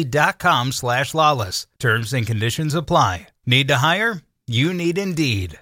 [0.00, 1.66] Indeed.com slash Lalas.
[1.78, 3.26] Terms and conditions apply.
[3.44, 4.22] Need to hire?
[4.46, 5.58] You need Indeed.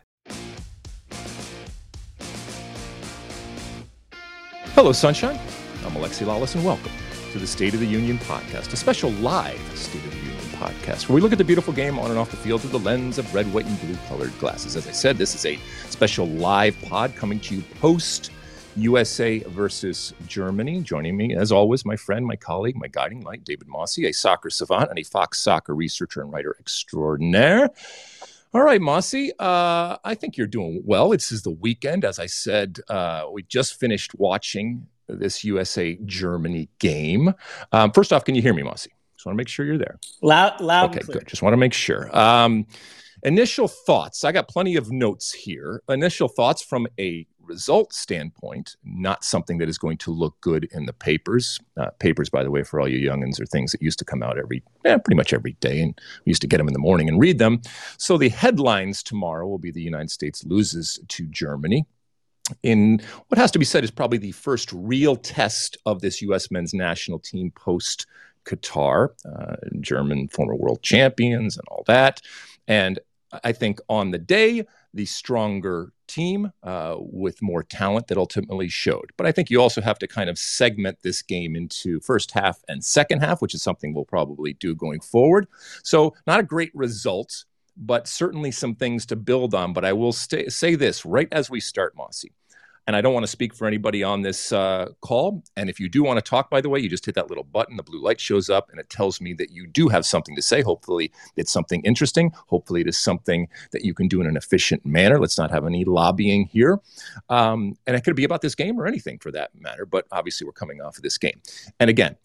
[4.75, 5.41] Hello, Sunshine.
[5.85, 6.93] I'm Alexi Lalas, and welcome
[7.33, 11.09] to the State of the Union podcast, a special live State of the Union podcast
[11.09, 13.19] where we look at the beautiful game on and off the field through the lens
[13.19, 14.77] of red, white, and blue colored glasses.
[14.77, 15.59] As I said, this is a
[15.91, 18.31] special live pod coming to you post
[18.79, 20.81] USA versus Germany.
[20.81, 24.51] Joining me, as always, my friend, my colleague, my guiding light, David Mosse, a soccer
[24.51, 27.69] savant and a Fox soccer researcher and writer extraordinaire.
[28.55, 31.11] All right, Mosse, uh, I think you're doing well.
[31.11, 32.05] This is the weekend.
[32.05, 37.35] As I said, uh, we just finished watching this USA Germany game.
[37.73, 38.89] Um, first off, can you hear me, Mosse?
[39.17, 39.99] Just want to make sure you're there.
[40.23, 40.97] Loud, loud.
[40.97, 41.27] Okay, good.
[41.27, 42.17] Just want to make sure.
[42.17, 42.67] Um,
[43.25, 44.25] initial thoughts.
[44.25, 45.83] I got plenty of notes here.
[45.89, 50.87] Initial thoughts from a result standpoint, not something that is going to look good in
[50.87, 51.59] the papers.
[51.77, 54.23] Uh, papers, by the way, for all you youngins, are things that used to come
[54.23, 56.79] out every, eh, pretty much every day, and we used to get them in the
[56.79, 57.61] morning and read them.
[57.97, 61.87] So the headlines tomorrow will be the United States loses to Germany.
[62.63, 66.51] In what has to be said is probably the first real test of this U.S.
[66.51, 68.07] men's national team post
[68.45, 72.21] Qatar, uh, German former world champions, and all that.
[72.67, 72.99] And
[73.45, 79.11] I think on the day, the stronger team uh, with more talent that ultimately showed.
[79.17, 82.63] But I think you also have to kind of segment this game into first half
[82.69, 85.47] and second half, which is something we'll probably do going forward.
[85.85, 87.45] So, not a great result,
[87.77, 89.73] but certainly some things to build on.
[89.73, 92.25] But I will say this right as we start, Mosse.
[92.89, 95.45] And I don't want to speak for anybody on this uh, call.
[95.59, 97.45] And if you do want to talk, by the way, you just hit that little
[97.45, 97.77] button.
[97.77, 100.41] The blue light shows up and it tells me that you do have something to
[100.41, 100.63] say.
[100.63, 102.33] Hopefully, it's something interesting.
[102.47, 105.21] Hopefully, it is something that you can do in an efficient manner.
[105.21, 106.81] Let's not have any lobbying here.
[107.29, 109.85] Um, and it could be about this game or anything for that matter.
[109.85, 111.43] But obviously, we're coming off of this game.
[111.79, 112.17] And again,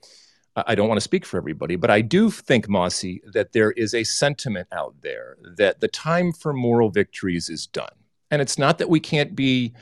[0.55, 3.93] I don't want to speak for everybody, but I do think, Mosse, that there is
[3.93, 7.95] a sentiment out there that the time for moral victories is done.
[8.31, 9.73] And it's not that we can't be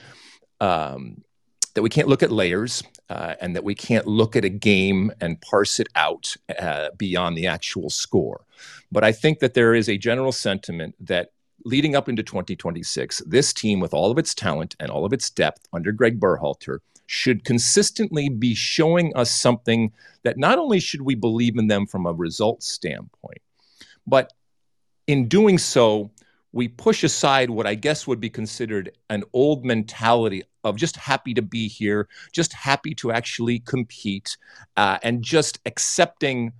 [0.61, 1.23] um,
[1.73, 5.11] that we can't look at layers uh, and that we can't look at a game
[5.19, 8.45] and parse it out uh, beyond the actual score.
[8.91, 11.31] But I think that there is a general sentiment that
[11.65, 15.29] leading up into 2026, this team, with all of its talent and all of its
[15.29, 19.91] depth under Gregg Berhalter, should consistently be showing us something
[20.23, 23.41] that not only should we believe in them from a results standpoint,
[24.07, 24.31] but
[25.07, 26.11] in doing so,
[26.53, 31.33] we push aside what I guess would be considered an old mentality of just happy
[31.33, 34.37] to be here, just happy to actually compete,
[34.77, 36.53] uh, and just accepting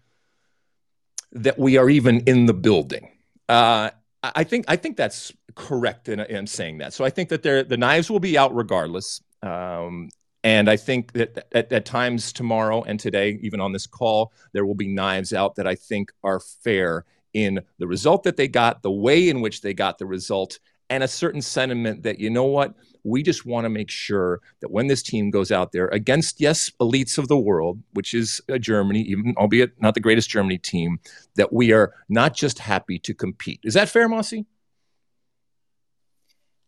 [1.33, 3.09] that we are even in the building.
[3.47, 3.91] Uh,
[4.23, 6.93] I think I think that's correct in, in, saying that.
[6.93, 9.21] So I think that the knives will be out regardless.
[9.41, 10.09] Um,
[10.43, 14.65] and I think that at, at, times tomorrow and today, even on this call, there
[14.65, 18.81] will be knives out that I think are fair in the result that they got,
[18.81, 20.59] the way in which they got the result,
[20.89, 24.71] and a certain sentiment that, you know what, we just want to make sure that
[24.71, 28.57] when this team goes out there against, yes, elites of the world, which is uh,
[28.57, 30.99] Germany, even albeit not the greatest Germany team,
[31.35, 33.61] that we are not just happy to compete.
[33.63, 34.33] Is that fair, Mosse?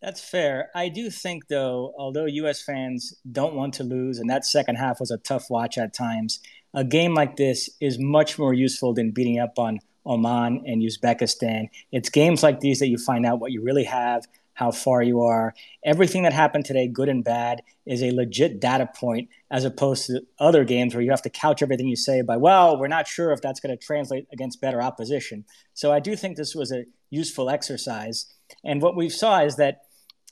[0.01, 0.69] That's fair.
[0.75, 2.62] I do think, though, although U.S.
[2.62, 6.39] fans don't want to lose, and that second half was a tough watch at times,
[6.74, 11.69] a game like this is much more useful than beating up on Oman and Uzbekistan.
[11.91, 15.21] It's games like these that you find out what you really have, how far you
[15.21, 15.53] are.
[15.83, 20.21] Everything that happened today, good and bad, is a legit data point as opposed to
[20.39, 23.31] other games where you have to couch everything you say by, well, we're not sure
[23.31, 25.45] if that's going to translate against better opposition.
[25.73, 28.27] So I do think this was a useful exercise.
[28.63, 29.81] And what we saw is that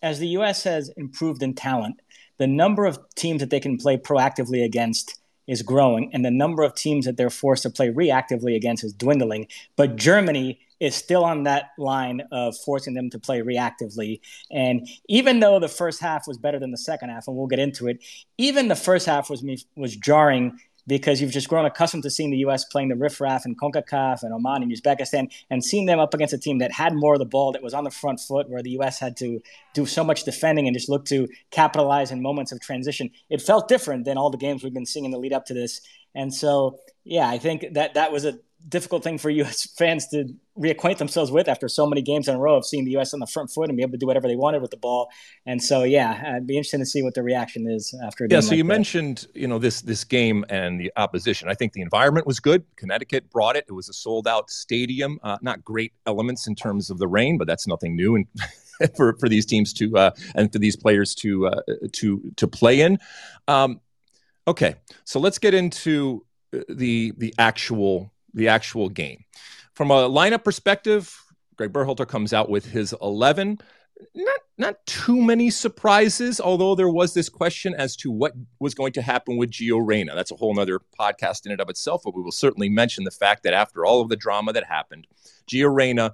[0.01, 0.63] as the U.S.
[0.63, 2.01] has improved in talent,
[2.38, 6.64] the number of teams that they can play proactively against is growing, and the number
[6.64, 9.48] of teams that they're forced to play reactively against is dwindling.
[9.76, 14.20] But Germany is still on that line of forcing them to play reactively.
[14.50, 17.60] And even though the first half was better than the second half, and we'll get
[17.60, 18.04] into it,
[18.40, 19.44] even the first half was
[19.76, 22.66] was jarring because you've just grown accustomed to seeing the U.S.
[22.66, 26.38] playing the riffraff and CONCACAF and Oman and Uzbekistan and seeing them up against a
[26.38, 28.72] team that had more of the ball, that was on the front foot, where the
[28.72, 29.00] U.S.
[29.00, 29.42] had to
[29.74, 33.10] do so much defending and just look to capitalize in moments of transition.
[33.30, 35.54] It felt different than all the games we've been seeing in the lead up to
[35.54, 35.81] this.
[36.13, 39.68] And so, yeah, I think that that was a difficult thing for U.S.
[39.78, 40.25] fans to
[40.60, 43.13] reacquaint themselves with after so many games in a row of seeing the U.S.
[43.13, 45.10] on the front foot and be able to do whatever they wanted with the ball.
[45.46, 48.28] And so, yeah, it'd be interesting to see what the reaction is after.
[48.30, 48.40] yeah.
[48.40, 48.68] So like you that.
[48.68, 51.50] mentioned, you know, this this game and the opposition.
[51.50, 52.63] I think the environment was good.
[52.75, 53.66] Connecticut brought it.
[53.68, 55.19] It was a sold out stadium.
[55.24, 58.28] Uh, not great elements in terms of the rain, but that's nothing new and.
[58.96, 61.62] for, for these teams to uh, and for these players to uh,
[61.94, 62.98] to to play in,
[63.48, 63.80] um,
[64.48, 64.75] okay.
[65.04, 69.24] So let's get into uh, the the actual the actual game.
[69.74, 71.18] From a lineup perspective,
[71.56, 73.60] Gregg Berhalter comes out with his 11.
[74.16, 78.94] Not not too many surprises, although there was this question as to what was going
[78.94, 80.13] to happen with Gio Reyna.
[80.16, 83.12] That's a whole other podcast in and of itself, but we will certainly mention the
[83.12, 85.07] fact that after all of the drama that happened,
[85.51, 86.13] Gio Reyna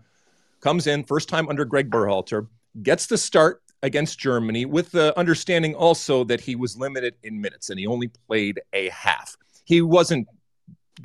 [0.62, 2.48] comes in first time under Gregg Berhalter,
[2.84, 7.70] gets the start against Germany with the understanding also that he was limited in minutes
[7.70, 9.36] and he only played a half.
[9.66, 10.28] He wasn't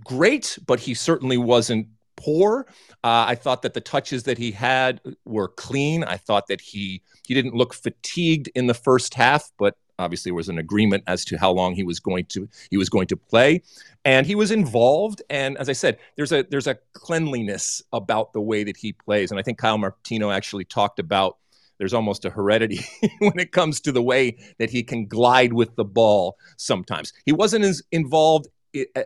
[0.04, 2.66] great, but he certainly wasn't poor.
[3.04, 6.04] Uh, I thought that the touches that he had were clean.
[6.04, 10.34] I thought that he he didn't look fatigued in the first half, but obviously there
[10.34, 13.16] was an agreement as to how long he was going to he was going to
[13.16, 13.62] play,
[14.04, 15.22] and he was involved.
[15.30, 19.30] And as I said, there's a there's a cleanliness about the way that he plays,
[19.30, 21.38] and I think Kyle Martino actually talked about
[21.78, 22.80] there's almost a heredity
[23.18, 27.12] when it comes to the way that he can glide with the ball sometimes.
[27.26, 28.46] He wasn't as involved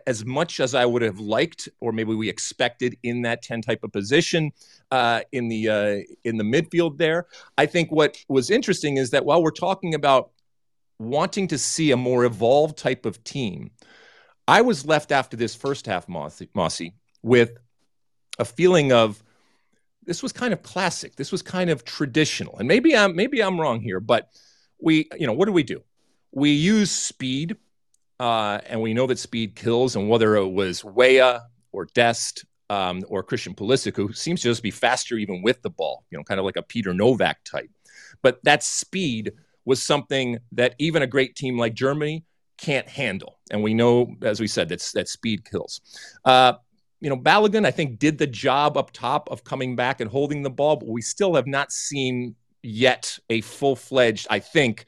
[0.05, 3.83] as much as I would have liked, or maybe we expected in that 10 type
[3.83, 4.51] of position
[4.91, 7.27] uh, in the uh, in the midfield there.
[7.57, 10.31] I think what was interesting is that while we're talking about
[10.99, 13.71] wanting to see a more evolved type of team,
[14.47, 16.41] I was left after this first half, Mosse,
[17.21, 17.57] with
[18.39, 19.21] a feeling of
[20.05, 21.17] this was kind of classic.
[21.17, 24.29] This was kind of traditional, and maybe I'm maybe I'm wrong here, but
[24.79, 25.83] we, you know, what do we do?
[26.31, 27.57] We use speed
[28.19, 29.95] uh, and we know that speed kills.
[29.95, 34.63] And whether it was Weah or Dest um, or Christian Pulisic, who seems to just
[34.63, 37.69] be faster even with the ball, you know, kind of like a Peter Novak type.
[38.21, 39.33] But that speed
[39.65, 42.23] was something that even a great team like Germany
[42.57, 43.39] can't handle.
[43.51, 45.81] And we know, as we said, that's that speed kills.
[46.25, 46.53] Uh,
[46.99, 50.41] you know, Balogun, I think, did the job up top of coming back and holding
[50.41, 54.85] the ball, but we still have not seen yet a full fledged, I think,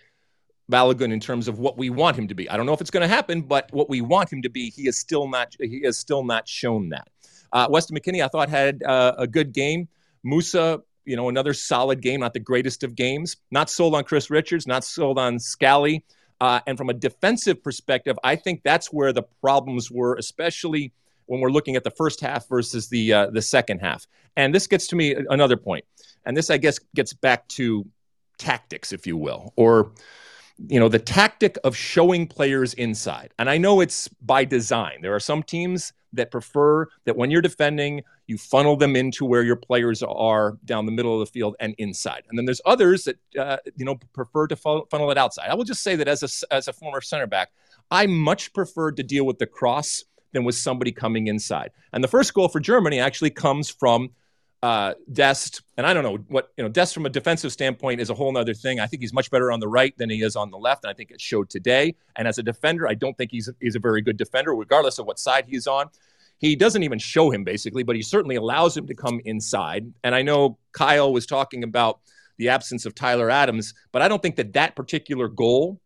[0.69, 2.49] Balogun in terms of what we want him to be.
[2.49, 4.69] I don't know if it's going to happen, but what we want him to be,
[4.69, 5.55] he is still not.
[5.59, 7.09] He has still not shown that.
[7.51, 9.87] Uh, Weston McKennie, I thought had uh, a good game.
[10.25, 13.37] Musah, you know, another solid game, not the greatest of games.
[13.51, 16.03] Not sold on Chris Richards, not sold on Scally.
[16.41, 20.93] Uh, and from a defensive perspective, I think that's where the problems were, especially
[21.25, 24.07] when we're looking at the first half versus the uh, the second half.
[24.37, 25.85] And this gets to me another point,
[26.25, 27.85] and this I guess gets back to
[28.37, 29.91] tactics, if you will, or
[30.67, 33.33] you know the tactic of showing players inside.
[33.39, 35.01] And i know it's by design.
[35.01, 39.43] There are some teams that prefer that when you're defending you funnel them into where
[39.43, 42.23] your players are down the middle of the field and inside.
[42.29, 45.49] And then there's others that uh, you know prefer to funnel it outside.
[45.49, 47.49] I will just say that as a as a former center back
[47.91, 51.71] i much preferred to deal with the cross than with somebody coming inside.
[51.91, 54.09] And the first goal for germany actually comes from
[54.61, 56.69] uh, Dest, and I don't know what you know.
[56.69, 58.79] Dest from a defensive standpoint is a whole other thing.
[58.79, 60.91] I think he's much better on the right than he is on the left, and
[60.91, 61.95] I think it showed today.
[62.17, 65.05] And as a defender, I don't think he's he's a very good defender, regardless of
[65.05, 65.89] what side he's on.
[66.39, 69.91] He doesn't even show him basically, but he certainly allows him to come inside.
[70.03, 71.99] And I know Kyle was talking about
[72.37, 75.79] the absence of Tyler Adams, but I don't think that that particular goal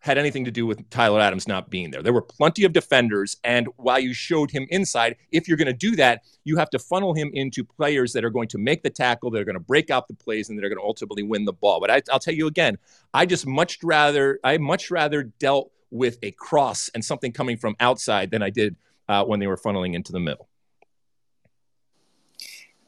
[0.00, 2.02] had anything to do with Tyler Adams not being there.
[2.02, 5.72] There were plenty of defenders, and while you showed him inside, if you're going to
[5.72, 8.90] do that, you have to funnel him into players that are going to make the
[8.90, 11.22] tackle, that are going to break out the plays, and that are going to ultimately
[11.22, 11.80] win the ball.
[11.80, 12.78] But I, will tell you again,
[13.12, 17.74] I just much rather I much rather dealt with a cross and something coming from
[17.80, 18.76] outside than I did
[19.08, 20.47] uh, when they were funneling into the middle.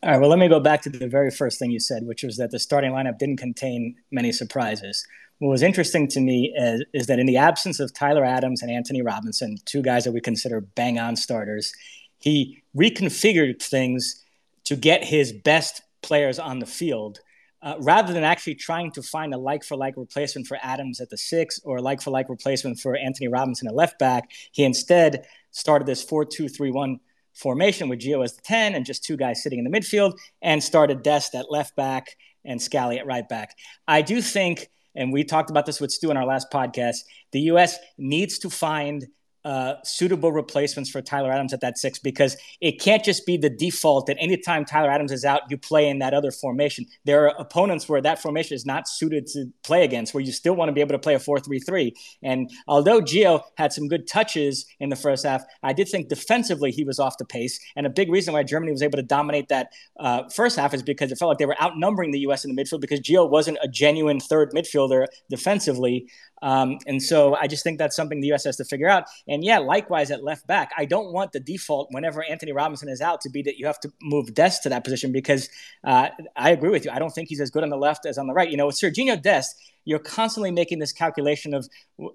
[0.03, 2.23] All right, well, let me go back to the very first thing you said, which
[2.23, 5.07] was that the starting lineup didn't contain many surprises
[5.41, 8.71] what was interesting to me is, is, that in the absence of Tyler Adams and
[8.71, 11.73] Antonee Robinson, two guys that we consider bang on starters,
[12.19, 14.23] he reconfigured things
[14.65, 17.21] to get his best players on the field.
[17.63, 21.09] Uh, rather than actually trying to find a like for like replacement for Adams at
[21.09, 24.63] the six or a like for like replacement for Antonee Robinson at left back, he
[24.63, 27.01] instead started this 4 2 3 1
[27.35, 30.63] formation with Gio as the 10 and just two guys sitting in the midfield and
[30.63, 33.57] started Dest at left back and Scally at right back.
[33.87, 36.99] I do think, and we talked about this with Stu in our last podcast,
[37.33, 37.79] the U.S.
[37.99, 39.07] needs to find–
[39.45, 43.51] uh, suitable replacements for Tyler Adams at that six because it can't just be the
[43.51, 46.87] default that anytime Tyler Adams is out, you play in that other formation.
[47.05, 50.55] There are opponents where that formation is not suited to play against, where you still
[50.55, 51.95] want to be able to play a 4 3 3.
[52.23, 56.71] And although Gio had some good touches in the first half, I did think defensively
[56.71, 57.59] he was off the pace.
[57.77, 60.83] And a big reason why Germany was able to dominate that uh, first half is
[60.83, 62.45] because it felt like they were outnumbering the U.S.
[62.45, 66.09] in the midfield because Gio wasn't a genuine third midfielder defensively.
[66.43, 68.45] Um, and so I just think that's something the U.S.
[68.45, 69.05] has to figure out.
[69.29, 73.01] And yeah, likewise at left back, I don't want the default whenever Antonee Robinson is
[73.01, 75.49] out to be that you have to move Dest to that position because
[75.85, 76.91] uh, I agree with you.
[76.91, 78.51] I don't think he's as good on the left as on the right.
[78.51, 79.55] You know, with Serginho Dest,
[79.85, 81.69] you're constantly making this calculation of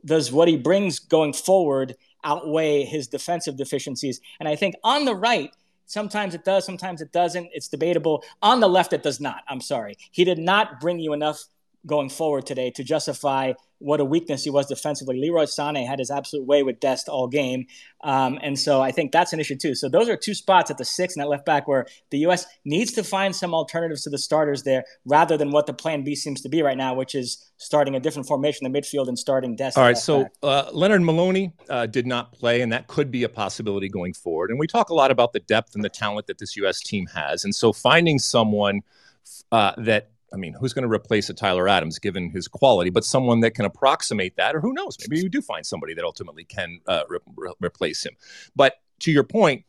[0.04, 4.22] does what he brings going forward outweigh his defensive deficiencies?
[4.40, 5.52] And I think on the right,
[5.88, 7.50] Sometimes it does, sometimes it doesn't.
[7.54, 8.24] It's debatable.
[8.42, 9.44] On the left, it does not.
[9.48, 9.96] I'm sorry.
[10.12, 11.44] He did not bring you enough
[11.86, 15.20] going forward today to justify what a weakness he was defensively.
[15.20, 17.66] Leroy Sané had his absolute way with Dest all game.
[18.04, 19.76] Um, and so I think that's an issue too.
[19.76, 22.46] So those are two spots at the six and at left back where the U.S.
[22.64, 26.16] needs to find some alternatives to the starters there rather than what the plan B
[26.16, 29.20] seems to be right now, which is starting a different formation in the midfield and
[29.20, 29.78] starting Dest.
[29.78, 29.98] All right.
[29.98, 34.14] So uh, Lennard Maloney uh, did not play, and that could be a possibility going
[34.14, 34.52] forward.
[34.52, 36.80] And we talk a lot about the depth and the talent that this U.S.
[36.80, 37.44] team has.
[37.44, 38.82] And so finding someone
[39.52, 43.06] uh, that I mean, who's going to replace a Tyler Adams given his quality, but
[43.06, 46.44] someone that can approximate that, or who knows, maybe you do find somebody that ultimately
[46.44, 48.14] can uh, re- re- replace him.
[48.54, 49.64] But to your point,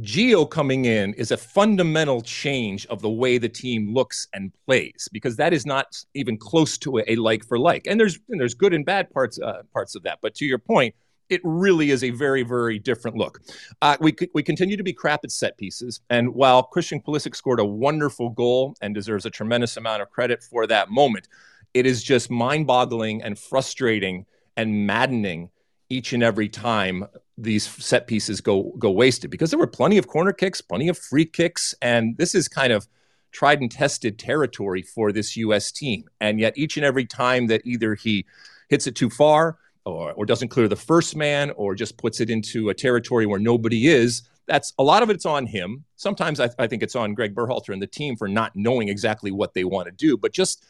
[0.00, 5.08] Gio coming in is a fundamental change of the way the team looks and plays
[5.12, 7.86] because that is not even close to a, like for like.
[7.86, 10.18] And there's and there's good and bad parts uh, parts of that.
[10.20, 10.94] But to your point,
[11.32, 13.40] it really is a very, very different look.
[13.80, 16.00] Uh, we, we continue to be crap at set pieces.
[16.10, 20.42] And while Christian Pulisic scored a wonderful goal and deserves a tremendous amount of credit
[20.42, 21.28] for that moment,
[21.72, 24.26] it is just mind boggling and frustrating
[24.58, 25.48] and maddening
[25.88, 27.06] each and every time
[27.38, 30.98] these set pieces go go wasted because there were plenty of corner kicks, plenty of
[30.98, 32.86] free kicks, and this is kind of
[33.30, 35.72] tried and tested territory for this U.S.
[35.72, 36.04] team.
[36.20, 38.26] And yet, each and every time that either he
[38.68, 42.30] hits it too far or, or doesn't clear the first man or just puts it
[42.30, 46.50] into a territory where nobody is that's a lot of it's on him sometimes I,
[46.58, 49.64] I think it's on gregg berhalter and the team for not knowing exactly what they
[49.64, 50.64] want to do but just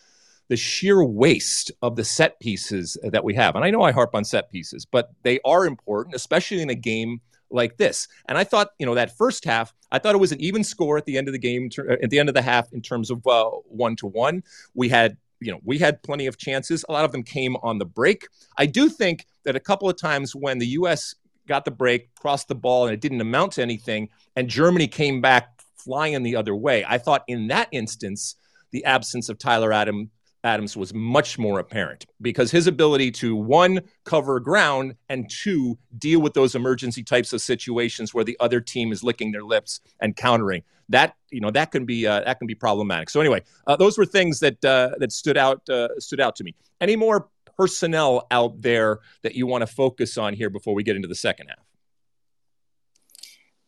[0.49, 4.15] the sheer waste of the set pieces that we have and i know i harp
[4.15, 7.21] on set pieces but they are important especially in a game
[7.53, 8.09] like this.
[8.27, 10.97] And I thought, you know, that first half, I thought it was an even score
[10.97, 11.71] at the end of the game,
[12.03, 14.43] at the end of the half in terms of uh, one to one.
[14.75, 16.85] We had you know, we had plenty of chances.
[16.89, 18.27] A lot of them came on the break.
[18.57, 21.15] I do think that a couple of times when the U.S.
[21.49, 25.21] got the break, crossed the ball, and it didn't amount to anything, and Germany came
[25.21, 28.37] back flying the other way, I thought in that instance,
[28.71, 30.11] the absence of Tyler Adam,
[30.45, 36.21] Adams was much more apparent because his ability to one cover ground and two deal
[36.21, 40.17] with those emergency types of situations where the other team is licking their lips and
[40.17, 43.11] countering that you know that can be uh, that can be problematic.
[43.11, 46.45] So anyway, uh, those were things that uh, that stood out uh, stood out to
[46.45, 46.55] me.
[46.81, 50.97] Any more personnel out there that you want to focus on here before we get
[50.97, 51.65] into the second half?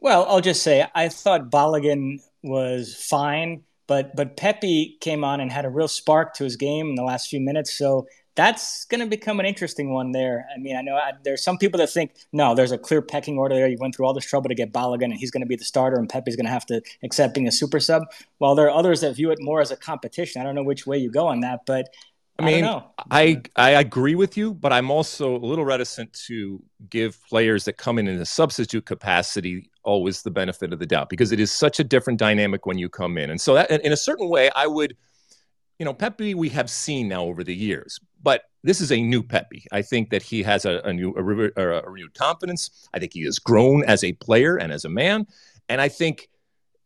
[0.00, 5.50] Well, I'll just say I thought Balogun was fine but but Pepi came on and
[5.50, 7.76] had a real spark to his game in the last few minutes.
[7.76, 8.06] So
[8.36, 10.46] that's going to become an interesting one there.
[10.54, 13.38] I mean, I know I, there's some people that think no, there's a clear pecking
[13.38, 13.68] order there.
[13.68, 15.64] You went through all this trouble to get Balogun, and he's going to be the
[15.64, 18.04] starter, and Pepi's going to have to accept being a super sub.
[18.38, 20.40] While there are others that view it more as a competition.
[20.40, 21.88] I don't know which way you go on that, but
[22.38, 26.60] I mean, I, I, I agree with you, but I'm also a little reticent to
[26.90, 31.10] give players that come in in a substitute capacity always the benefit of the doubt
[31.10, 33.30] because it is such a different dynamic when you come in.
[33.30, 34.96] And so that in a certain way, I would,
[35.78, 39.22] you know, Pepi we have seen now over the years, but this is a new
[39.22, 39.64] Pepi.
[39.70, 42.88] I think that he has a, a new a, a renewed confidence.
[42.92, 45.26] I think he has grown as a player and as a man,
[45.68, 46.28] and I think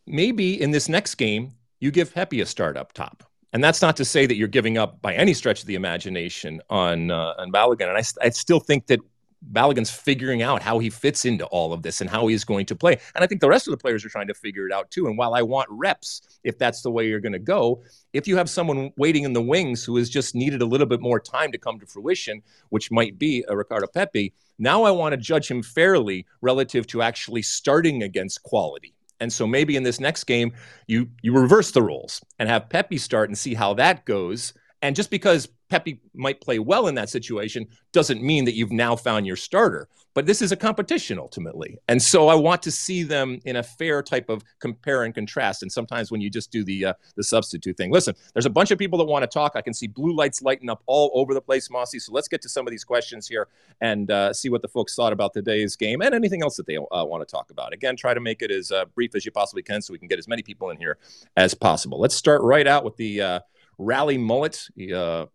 [0.06, 3.22] maybe in this next game you give Pepi a start up top.
[3.52, 6.60] And that's not to say that you're giving up by any stretch of the imagination
[6.68, 7.88] on uh, on Balogun.
[7.88, 9.00] And I, I still think that
[9.42, 12.76] Balogun's figuring out how he fits into all of this and how he's going to
[12.76, 12.98] play.
[13.14, 15.06] And I think the rest of the players are trying to figure it out too.
[15.06, 18.36] And while I want reps, if that's the way you're going to go, if you
[18.36, 21.52] have someone waiting in the wings who has just needed a little bit more time
[21.52, 25.48] to come to fruition, which might be a Ricardo Pepi, now I want to judge
[25.48, 28.94] him fairly relative to actually starting against quality.
[29.20, 30.52] And so maybe in this next game,
[30.86, 34.52] you you reverse the roles and have Pepi start and see how that goes.
[34.80, 38.96] And just because Pepi might play well in that situation doesn't mean that you've now
[38.96, 39.88] found your starter.
[40.14, 41.78] But this is a competition ultimately.
[41.86, 45.62] And so I want to see them in a fair type of compare and contrast.
[45.62, 47.92] And sometimes when you just do the uh, the substitute thing.
[47.92, 49.52] Listen, there's a bunch of people that want to talk.
[49.54, 51.94] I can see blue lights lighting up all over the place, Mosse.
[51.98, 53.48] So let's get to some of these questions here
[53.80, 56.76] and uh, see what the folks thought about today's game and anything else that they
[56.76, 57.72] uh, want to talk about.
[57.72, 60.08] Again, try to make it as uh, brief as you possibly can so we can
[60.08, 60.98] get as many people in here
[61.36, 62.00] as possible.
[62.00, 63.40] Let's start right out with the uh,
[63.78, 64.66] Rally Mullet.
[64.92, 65.26] Uh,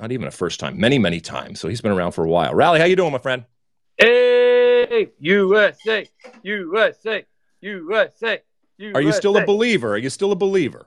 [0.00, 1.60] not even a first time, many, many times.
[1.60, 2.54] So he's been around for a while.
[2.54, 3.44] Rally, how you doing, my friend?
[3.96, 6.08] Hey, USA,
[6.42, 7.24] USA,
[7.60, 8.42] USA.
[8.80, 8.94] USA.
[8.94, 9.94] Are you still a believer?
[9.94, 10.86] Are you still a believer?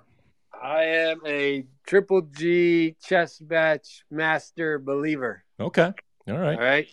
[0.62, 5.43] I am a triple G chess match master believer.
[5.60, 5.91] Okay.
[6.27, 6.58] All right.
[6.58, 6.88] All right.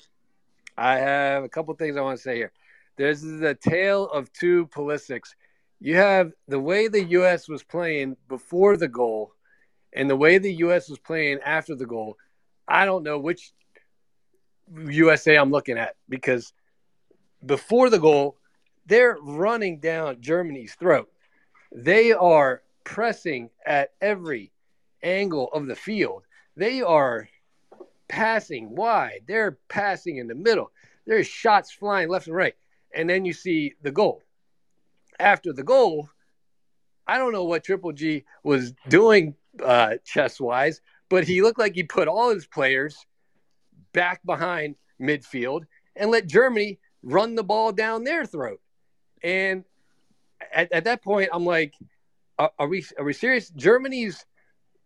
[0.79, 2.53] I have a couple things I want to say here.
[2.97, 5.35] This is a tale of two Pulisics.
[5.81, 7.49] You have the way the U.S.
[7.49, 9.33] was playing before the goal
[9.93, 10.89] and the way the U.S.
[10.89, 12.17] was playing after the goal.
[12.69, 13.53] I don't know which
[14.89, 16.53] USA I'm looking at because
[17.45, 18.37] before the goal,
[18.87, 21.11] they're running down Germany's throat.
[21.73, 24.53] They are pressing at every
[25.03, 26.23] angle of the field.
[26.57, 27.29] They are
[28.09, 29.23] passing wide.
[29.27, 30.71] They're passing in the middle.
[31.07, 32.55] There's shots flying left and right.
[32.95, 34.23] And then you see the goal.
[35.19, 36.09] After the goal,
[37.07, 41.75] I don't know what Triple G was doing uh, chess wise, but he looked like
[41.75, 42.97] he put all his players
[43.93, 45.63] back behind midfield
[45.95, 48.61] and let Germany run the ball down their throat.
[49.23, 49.65] And
[50.55, 51.75] at, at that point, I'm like,
[52.39, 53.49] are, are, we are we serious?
[53.51, 54.25] Germany's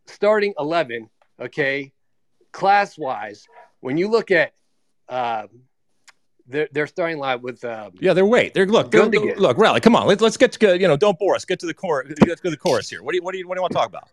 [0.07, 1.11] starting eleven,
[1.41, 1.93] okay,
[2.53, 3.47] class wise.
[3.81, 4.53] When you look at
[5.09, 5.47] uh,
[6.47, 9.97] their their starting line with um, yeah, they're wait, they're look, they're, look, rally, come
[9.97, 12.41] on, let's let's get to you know, don't bore us, get to the core, Let's
[12.41, 13.03] go to the chorus here.
[13.03, 14.09] What do you what do you what do you want to talk about?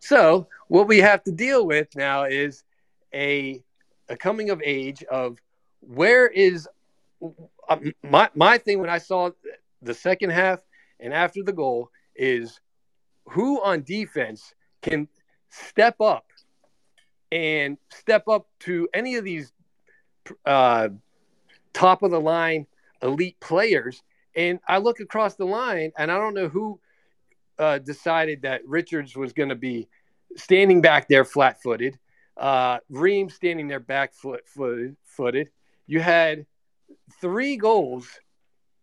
[0.00, 2.64] So what we have to deal with now is
[3.12, 3.62] a
[4.08, 5.38] a coming of age of
[5.80, 6.68] where is
[7.68, 9.30] uh, my my thing when I saw
[9.82, 10.60] the second half
[11.00, 12.60] and after the goal is
[13.26, 15.08] who on defense can
[15.50, 16.26] step up
[17.32, 19.52] and step up to any of these
[20.44, 20.88] uh,
[21.72, 22.66] top of the line
[23.02, 24.02] elite players.
[24.36, 26.80] And I look across the line, and I don't know who
[27.58, 29.88] uh, decided that Richards was going to be
[30.36, 31.98] standing back there flat footed,
[32.36, 34.44] uh, Ream standing there back foot
[35.04, 35.50] footed.
[35.86, 36.46] You had
[37.20, 38.08] three goals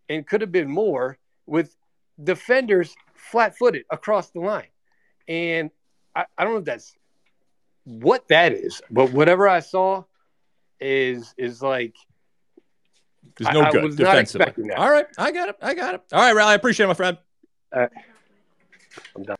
[0.09, 1.75] and could have been more with
[2.21, 4.67] defenders flat footed across the line.
[5.27, 5.71] And
[6.15, 6.93] I, I, don't know if that's
[7.83, 10.03] what that is, but whatever I saw
[10.79, 11.95] is is like
[13.37, 14.71] there's no I, good I defensively.
[14.73, 15.55] All right, I got it.
[15.61, 16.01] I got it.
[16.11, 17.17] All right, Rally, I appreciate it, my friend.
[17.71, 17.87] Uh,
[19.15, 19.37] I'm done.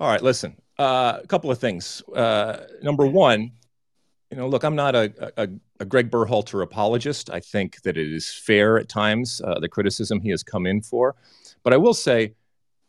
[0.00, 0.56] All right, listen.
[0.78, 2.02] Uh, a couple of things.
[2.14, 3.52] Uh, number one,
[4.30, 5.48] you know, look, I'm not a, a,
[5.78, 7.28] a, Gregg Berhalter apologist.
[7.30, 10.80] I think that it is fair at times, uh, the criticism he has come in
[10.80, 11.14] for.
[11.62, 12.34] But I will say,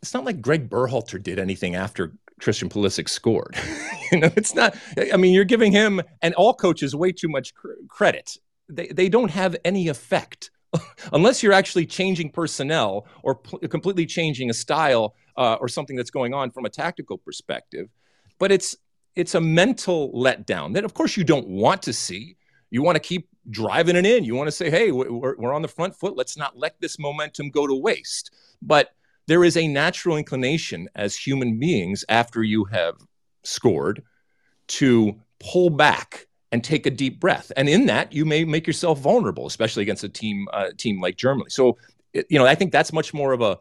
[0.00, 3.56] it's not like Gregg Berhalter did anything after Christian Pulisic scored.
[4.12, 4.76] you know, it's not,
[5.12, 8.38] I mean, you're giving him and all coaches way too much cr- credit.
[8.68, 10.50] They, they don't have any effect
[11.12, 16.10] unless you're actually changing personnel or pl- completely changing a style uh, or something that's
[16.10, 17.88] going on from a tactical perspective.
[18.38, 18.76] But it's
[19.16, 22.36] it's a mental letdown that, of course, you don't want to see.
[22.70, 24.24] You want to keep driving it in.
[24.24, 26.16] You want to say, hey, we're, we're on the front foot.
[26.16, 28.32] Let's not let this momentum go to waste.
[28.60, 28.92] But
[29.26, 32.96] there is a natural inclination as human beings after you have
[33.44, 34.02] scored
[34.66, 37.52] to pull back and take a deep breath.
[37.56, 41.16] And in that, you may make yourself vulnerable, especially against a team uh, team like
[41.16, 41.50] Germany.
[41.50, 41.78] So,
[42.12, 43.58] you know, I think that's much more of a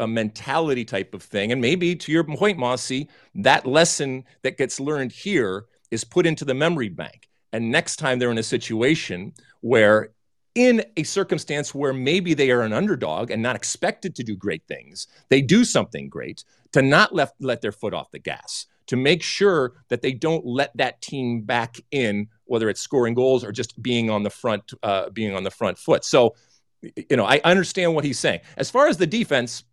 [0.00, 1.52] a mentality type of thing.
[1.52, 3.04] And maybe to your point, Mosse,
[3.36, 7.28] that lesson that gets learned here is put into the memory bank.
[7.52, 10.10] And next time they're in a situation where,
[10.56, 14.62] in a circumstance where maybe they are an underdog and not expected to do great
[14.66, 18.96] things, they do something great to not let, let their foot off the gas, to
[18.96, 23.52] make sure that they don't let that team back in, whether it's scoring goals or
[23.52, 26.04] just being on the front, uh, being on the front foot.
[26.04, 26.34] So,
[26.82, 28.40] you know, I understand what he's saying.
[28.56, 29.64] As far as the defense,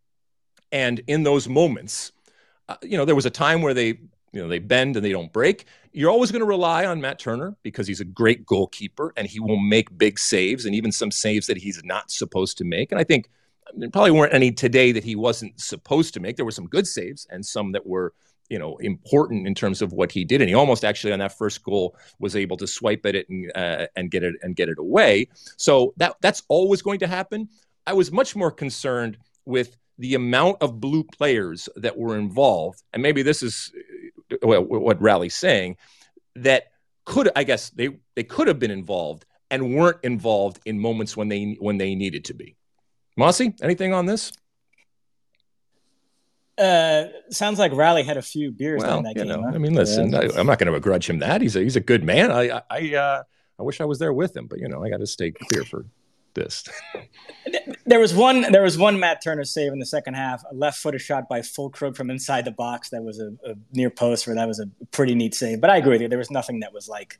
[0.71, 2.12] and in those moments,
[2.69, 5.12] uh, you know, there was a time where they, you know, they bend and they
[5.12, 5.65] don't break.
[5.91, 9.39] You're always going to rely on Matt Turner because he's a great goalkeeper and he
[9.39, 12.91] will make big saves and even some saves that he's not supposed to make.
[12.91, 13.29] And I think
[13.75, 16.38] there probably weren't any today that he wasn't supposed to make.
[16.38, 18.13] There were some good saves and some that were,
[18.49, 20.41] you know, important in terms of what he did.
[20.41, 23.51] And he almost actually on that first goal was able to swipe at it and
[23.55, 25.27] uh, and get it and get it away.
[25.57, 27.49] So that that's always going to happen.
[27.86, 33.01] I was much more concerned with the amount of blue players that were involved, and
[33.04, 33.71] maybe this is
[34.41, 35.77] well, what Rally's saying
[36.36, 36.71] that
[37.06, 41.27] could I guess they they could have been involved and weren't involved in moments when
[41.27, 42.56] they when they needed to be.
[43.17, 44.32] Mosse, anything on this?
[46.58, 49.27] Uh, sounds like Rally had a few beers well, that you game.
[49.27, 49.51] Know, huh?
[49.56, 51.41] I mean, listen, I, am not going to begrudge him that.
[51.41, 52.32] He's a he's a good man.
[52.32, 53.23] I I uh,
[53.60, 55.63] I wish I was there with him, but you know, I got to stay clear
[55.63, 55.86] for
[56.34, 56.67] this.
[57.86, 60.78] there was one there was one Matt Turner save in the second half, a left
[60.78, 64.36] footed shot by Füllkrug from inside the box that was a, a, near post where
[64.36, 65.62] that was a pretty neat save.
[65.62, 67.20] But I agree with you, there was nothing that was like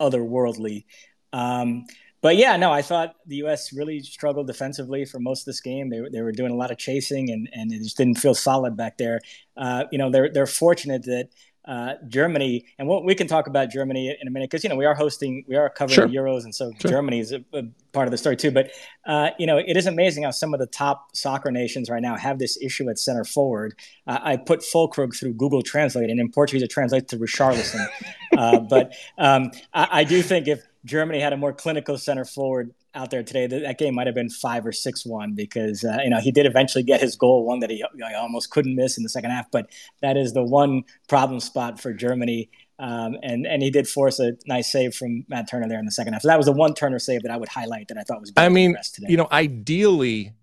[0.00, 0.84] otherworldly.
[1.32, 1.84] Um,
[2.20, 3.72] but yeah, no, I thought the U.S.
[3.72, 5.88] really struggled defensively for most of this game.
[5.88, 8.76] They, they were doing a lot of chasing, and, and it just didn't feel solid
[8.76, 9.20] back there.
[9.56, 11.28] Uh, you know, they're they're fortunate that
[11.68, 14.76] uh, Germany, and we'll, we can talk about Germany in a minute because you know
[14.76, 16.08] we are hosting, we are covering sure.
[16.08, 16.90] the Euros, and so sure.
[16.90, 18.50] Germany is a, a, part of the story too.
[18.50, 18.70] But
[19.06, 22.16] uh, you know, it is amazing how some of the top soccer nations right now
[22.16, 23.78] have this issue at center forward.
[24.06, 27.86] Uh, I put Füllkrug through Google Translate, and in Portuguese it translates to Richarlison.
[28.36, 32.72] Uh, but um, I, I do think if Germany had a more clinical center forward
[32.98, 36.10] out there today, that, game might have been five or six one because uh, you
[36.10, 39.04] know he did eventually get his goal, one that he, he, almost couldn't miss in
[39.04, 39.50] the second half.
[39.50, 39.70] But
[40.02, 44.32] that is the one problem spot for Germany, um, and and he did force a
[44.46, 46.22] nice save from Matt Turner there in the second half.
[46.22, 48.32] So that was the one Turner save that I would highlight that I thought was.
[48.36, 48.76] I mean,
[49.08, 50.34] you know, ideally.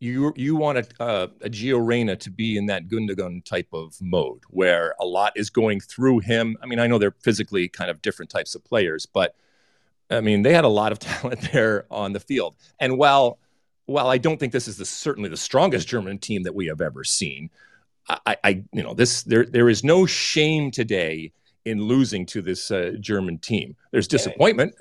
[0.00, 3.96] You, you want a, uh, a Gio Reyna to be in that Gundogan type of
[4.02, 6.58] mode where a lot is going through him.
[6.62, 9.34] I mean, I know they're physically kind of different types of players, but
[10.14, 12.54] I mean, they had a lot of talent there on the field.
[12.80, 13.38] And while
[13.86, 16.80] while I don't think this is the, certainly the strongest German team that we have
[16.80, 17.50] ever seen,
[18.08, 21.32] I, I you know this there there is no shame today
[21.64, 23.76] in losing to this uh, German team.
[23.90, 24.74] There's disappointment.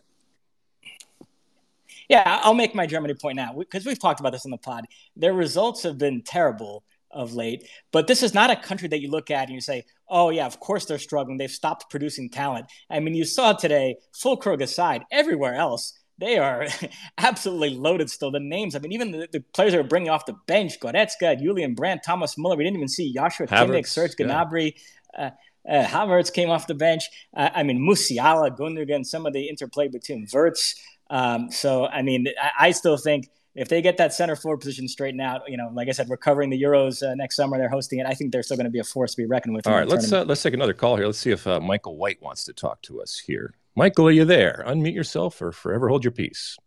[2.09, 4.85] Yeah, I'll make my Germany point now because we've talked about this in the pod.
[5.15, 7.67] Their results have been terrible of late.
[7.91, 10.45] But this is not a country that you look at and you say, oh, yeah,
[10.45, 11.37] of course they're struggling.
[11.37, 12.65] They've stopped producing talent.
[12.89, 16.67] I mean, you saw today, Füllkrug aside, everywhere else, they are
[17.17, 18.31] absolutely loaded still.
[18.31, 21.39] The names, I mean, even the, the players that are bringing off the bench, Goretzka,
[21.39, 24.75] Julian Brandt, Thomas Muller, we didn't even see Joshua Kimmich, Serge Gnabry.
[25.17, 25.25] Yeah.
[25.25, 25.29] Uh,
[25.69, 27.03] uh, Havertz came off the bench.
[27.35, 30.75] Uh, I mean, Musiala, Gundogan, some of the interplay between Wirtz.
[31.09, 34.87] Um, so, I mean, I, I still think– if they get that center forward position
[34.87, 37.57] straightened out, you know, like I said, we're covering the Euros uh, next summer.
[37.57, 38.07] They're hosting it.
[38.07, 39.67] I think they're still going to be a force to be reckoned with.
[39.67, 41.05] All right, let's uh, let's take another call here.
[41.05, 43.53] Let's see if uh, Michael White wants to talk to us here.
[43.75, 44.63] Michael, are you there?
[44.67, 46.57] Unmute yourself or forever hold your peace.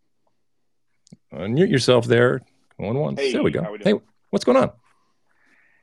[1.32, 2.42] Unmute yourself there.
[2.76, 3.16] One one.
[3.16, 3.66] Hey, there we go.
[3.72, 3.94] We hey,
[4.30, 4.70] what's going on?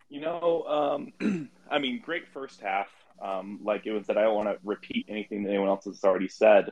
[0.10, 2.88] You know, um, I mean, great first half.
[3.22, 6.04] Um, like it was that I don't want to repeat anything that anyone else has
[6.04, 6.72] already said.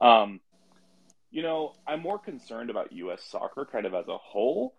[0.00, 0.40] Um,
[1.34, 3.20] you know, I'm more concerned about U.S.
[3.24, 4.72] soccer kind of as a whole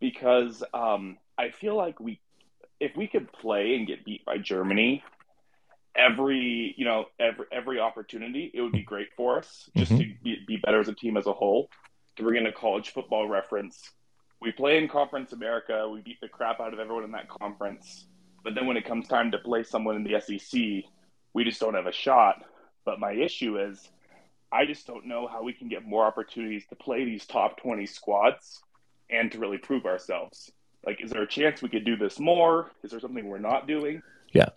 [0.00, 2.20] because um, I feel like we,
[2.78, 5.02] if we could play and get beat by Germany
[5.96, 10.02] every, you know, every every opportunity, it would be great for us just mm-hmm.
[10.02, 11.70] to be, be better as a team as a whole.
[12.16, 13.90] To bring in a college football reference,
[14.42, 18.04] we play in Conference America, we beat the crap out of everyone in that conference,
[18.44, 20.60] but then when it comes time to play someone in the SEC,
[21.32, 22.44] we just don't have a shot.
[22.84, 23.88] But my issue is
[24.54, 27.86] I just don't know how we can get more opportunities to play these top 20
[27.86, 28.60] squads
[29.10, 30.52] and to really prove ourselves.
[30.86, 32.70] Like, is there a chance we could do this more?
[32.84, 34.00] Is there something we're not doing?
[34.32, 34.50] Yeah.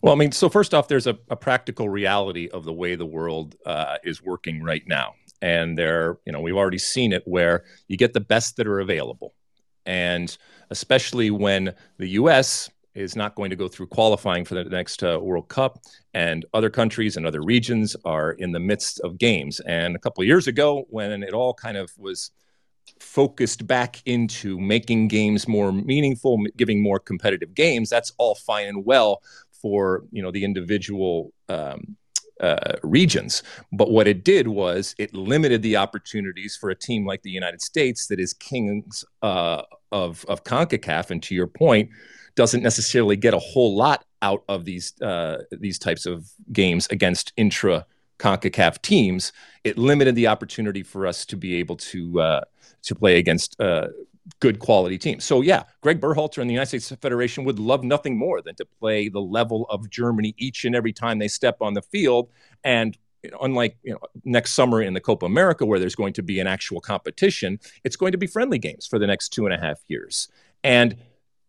[0.00, 3.06] Well, I mean, so first off, there's a, a practical reality of the way the
[3.06, 5.14] world uh, is working right now.
[5.42, 8.80] And there, you know, we've already seen it where you get the best that are
[8.80, 9.34] available.
[9.84, 10.34] And
[10.70, 15.18] especially when the U.S is not going to go through qualifying for the next uh,
[15.20, 15.78] World Cup,
[16.12, 19.60] and other countries and other regions are in the midst of games.
[19.60, 22.30] And a couple of years ago, when it all kind of was
[23.00, 28.84] focused back into making games more meaningful, giving more competitive games, that's all fine and
[28.84, 31.32] well for you know the individual.
[31.48, 31.96] Um,
[32.40, 33.44] uh, regions.
[33.72, 37.62] But what it did was it limited the opportunities for a team like the United
[37.62, 41.10] States that is kings uh, of of Concacaf.
[41.10, 41.90] And to your point,
[42.36, 47.32] doesn't necessarily get a whole lot out of these uh, these types of games against
[47.36, 47.86] intra
[48.18, 49.32] CONCACAF teams.
[49.64, 52.40] It limited the opportunity for us to be able to uh,
[52.82, 53.88] to play against uh,
[54.40, 55.24] good quality teams.
[55.24, 58.64] So yeah, Gregg Berhalter and the United States Federation would love nothing more than to
[58.80, 62.30] play the level of Germany each and every time they step on the field.
[62.62, 62.96] And
[63.40, 66.46] unlike you know, next summer in the Copa America, where there's going to be an
[66.46, 69.80] actual competition, it's going to be friendly games for the next two and a half
[69.88, 70.28] years.
[70.62, 70.96] And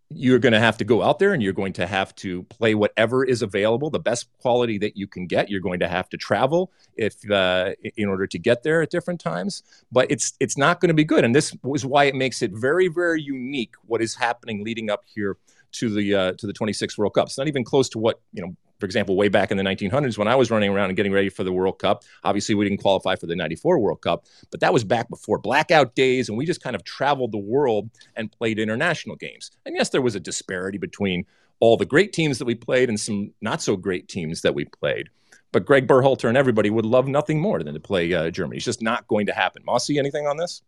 [0.10, 2.76] you're going to have to go out there and you're going to have to play
[2.76, 5.50] whatever is available, the best quality that you can get.
[5.50, 9.20] You're going to have to travel if uh, in order to get there at different
[9.20, 9.64] times.
[9.92, 12.52] But it's it's not going to be good, and this is why it makes it
[12.54, 15.38] very very unique what is happening leading up here
[15.74, 17.28] to the uh, to the 26 World Cup.
[17.28, 20.18] It's not even close to what you know for example, way back in the 1900s
[20.18, 22.04] when I was running around and getting ready for the World Cup.
[22.24, 25.96] Obviously, we didn't qualify for the 94 World Cup, but that was back before blackout
[25.96, 26.30] days.
[26.30, 29.52] And we just kind of traveled the world and played international games.
[29.66, 31.26] And yes, there was a disparity between
[31.60, 34.66] all the great teams that we played and some not so great teams that we
[34.66, 35.10] played.
[35.52, 38.58] But Gregg Berhalter and everybody would love nothing more than to play uh, Germany.
[38.58, 39.64] It's just not going to happen.
[39.66, 40.62] Mosse, anything on this?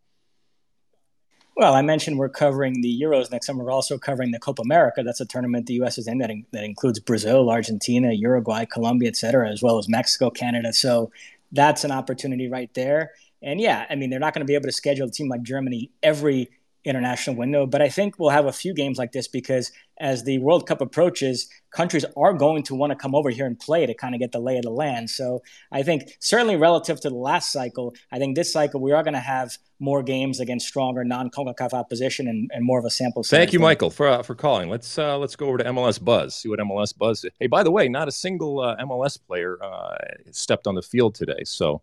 [1.57, 3.63] Well, I mentioned we're covering the Euros next summer.
[3.63, 5.01] We're also covering the Copa America.
[5.01, 5.97] That's a tournament the U.S.
[5.97, 9.89] is in that, in, that includes Brazil, Argentina, Uruguay, Colombia, et cetera, as well as
[9.89, 10.71] Mexico, Canada.
[10.71, 11.11] So
[11.51, 13.13] that's an opportunity right there.
[13.41, 15.41] And yeah, I mean, they're not going to be able to schedule a team like
[15.41, 16.51] Germany every
[16.87, 17.65] international window.
[17.65, 20.81] But I think we'll have a few games like this because as the World Cup
[20.81, 24.19] approaches, countries are going to want to come over here and play to kind of
[24.19, 25.09] get the lay of the land.
[25.09, 29.03] So I think certainly relative to the last cycle, I think this cycle we are
[29.03, 33.23] going to have more games against stronger non-CONCACAF opposition and, and more of a sample
[33.23, 33.37] size.
[33.37, 34.69] Thank you, Michael, for uh, for calling.
[34.69, 36.35] Let's uh, let's go over to MLS Buzz.
[36.35, 37.25] See what MLS Buzz.
[37.39, 39.97] Hey, by the way, not a single uh, MLS player uh,
[40.31, 41.81] stepped on the field today, so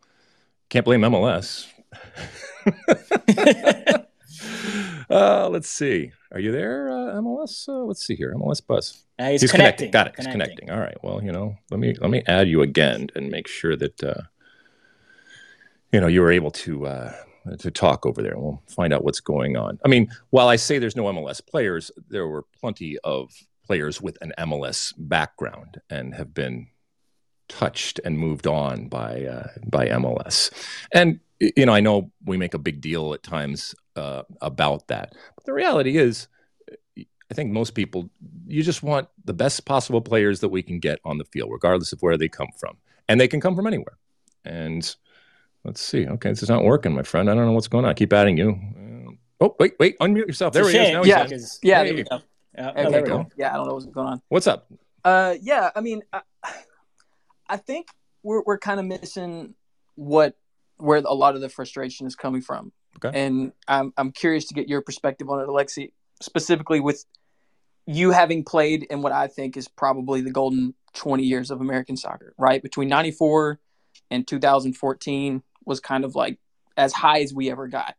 [0.69, 1.67] can't blame MLS.
[5.11, 6.13] Uh, let's see.
[6.33, 7.69] Are you there, uh, MLS?
[7.69, 8.35] Uh, let's see here.
[8.35, 9.05] MLS Buzz.
[9.19, 9.91] Uh, he's, he's connecting.
[9.91, 10.15] Got it.
[10.15, 10.41] Connecting.
[10.41, 10.71] He's connecting.
[10.71, 10.97] All right.
[11.03, 14.23] Well, you know, let me let me add you again and make sure that uh,
[15.93, 17.13] you know you were able to uh,
[17.59, 18.33] to talk over there.
[18.33, 19.79] And we'll find out what's going on.
[19.85, 23.33] I mean, while I say there's no MLS players, there were plenty of
[23.65, 26.69] players with an MLS background and have been
[27.49, 30.51] touched and moved on by uh, by MLS.
[30.93, 35.15] And you know, I know we make a big deal at times uh, about that,
[35.35, 36.29] but the reality is,
[36.97, 38.11] I think most people
[38.47, 41.93] you just want the best possible players that we can get on the field, regardless
[41.93, 42.77] of where they come from,
[43.09, 43.97] and they can come from anywhere.
[44.45, 44.95] And
[45.65, 46.07] let's see.
[46.07, 47.31] Okay, this is not working, my friend.
[47.31, 47.91] I don't know what's going on.
[47.91, 48.59] I keep adding you.
[49.41, 50.53] oh, wait, wait, unmute yourself.
[50.53, 50.93] There he is.
[50.93, 51.27] Now yeah,
[51.63, 52.21] yeah, there we go.
[52.57, 53.27] Yeah, okay, there we go.
[53.37, 54.23] Yeah, I don't know what's going on.
[54.29, 54.69] What's up?
[55.05, 56.23] Uh, yeah, I mean, I,
[57.49, 57.89] I think
[58.23, 59.55] we're we're kind of missing
[59.95, 60.35] what
[60.77, 62.73] where a lot of the frustration is coming from.
[63.05, 63.19] Okay.
[63.19, 67.05] And I'm I'm curious to get your perspective on it, Alexi, specifically with
[67.87, 71.97] you having played in what I think is probably the golden 20 years of American
[71.97, 72.63] soccer, right?
[72.63, 73.61] Between 94
[74.11, 76.39] and 2014 was kind of like
[76.77, 77.95] as high as we ever got.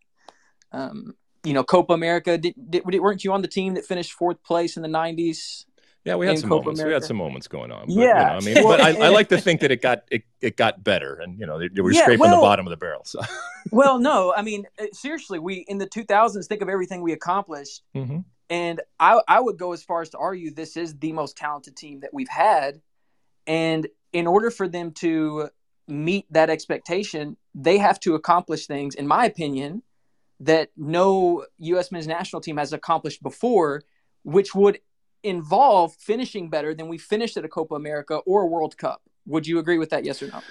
[0.71, 4.43] Um, you know, Copa America, did, did, weren't you on the team that finished fourth
[4.43, 5.65] place in the 90s?
[6.05, 6.79] Yeah, we had some Copa moments.
[6.79, 6.89] America.
[6.89, 7.87] We had some moments going on.
[7.87, 9.81] But, yeah, you know, I mean, well, but I, I, like to think that it
[9.81, 12.45] got it, it got better, and you know, they, they were yeah, scraping well, the
[12.45, 13.01] bottom of the barrel.
[13.05, 13.21] So,
[13.71, 17.81] well, no, I mean, uh, seriously, we in the 2000s think of everything we accomplished,
[17.95, 18.19] mm-hmm.
[18.51, 21.75] and I I would go as far as to argue this is the most talented
[21.75, 22.81] team that we've had,
[23.47, 25.49] and in order for them to
[25.87, 29.81] meet that expectation, they have to accomplish things, in my opinion,
[30.39, 31.91] that no U.S.
[31.91, 33.81] men's national team has accomplished before,
[34.23, 34.79] which would
[35.25, 39.01] involve finishing better than we finished at a Copa America or a World Cup.
[39.25, 40.05] Would you agree with that?
[40.05, 40.41] Yes or no?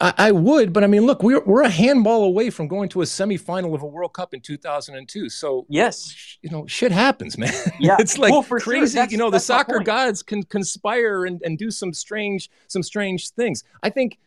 [0.00, 3.02] I, I, would, but I mean, look, we're we're a handball away from going to
[3.02, 5.28] a semifinal of a World Cup in 2002.
[5.30, 7.52] So yes, you know, shit happens, man.
[7.80, 8.98] Yeah, it's like well, crazy.
[8.98, 9.06] Sure.
[9.08, 13.64] You know, the soccer gods can conspire and, and do some strange some strange things.
[13.82, 14.18] I think.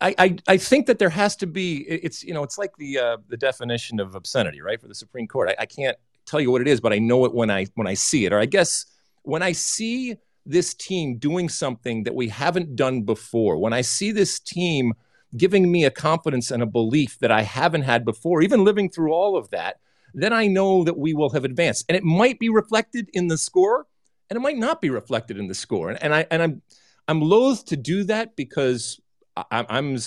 [0.00, 2.98] I, I, I think that there has to be it's you know it's like the
[2.98, 5.96] uh, the definition of obscenity right for the Supreme Court I, I can't
[6.28, 8.32] tell you what it is, but I know it when I when I see it.
[8.32, 8.86] Or I guess
[9.22, 14.12] when I see this team doing something that we haven't done before, when I see
[14.12, 14.94] this team
[15.36, 19.12] giving me a confidence and a belief that I haven't had before, even living through
[19.12, 19.76] all of that,
[20.14, 21.84] then I know that we will have advanced.
[21.88, 23.86] And it might be reflected in the score,
[24.30, 25.90] and it might not be reflected in the score.
[25.90, 26.62] And, and I and I'm
[27.06, 29.00] I'm loath to do that because
[29.36, 29.98] I, I'm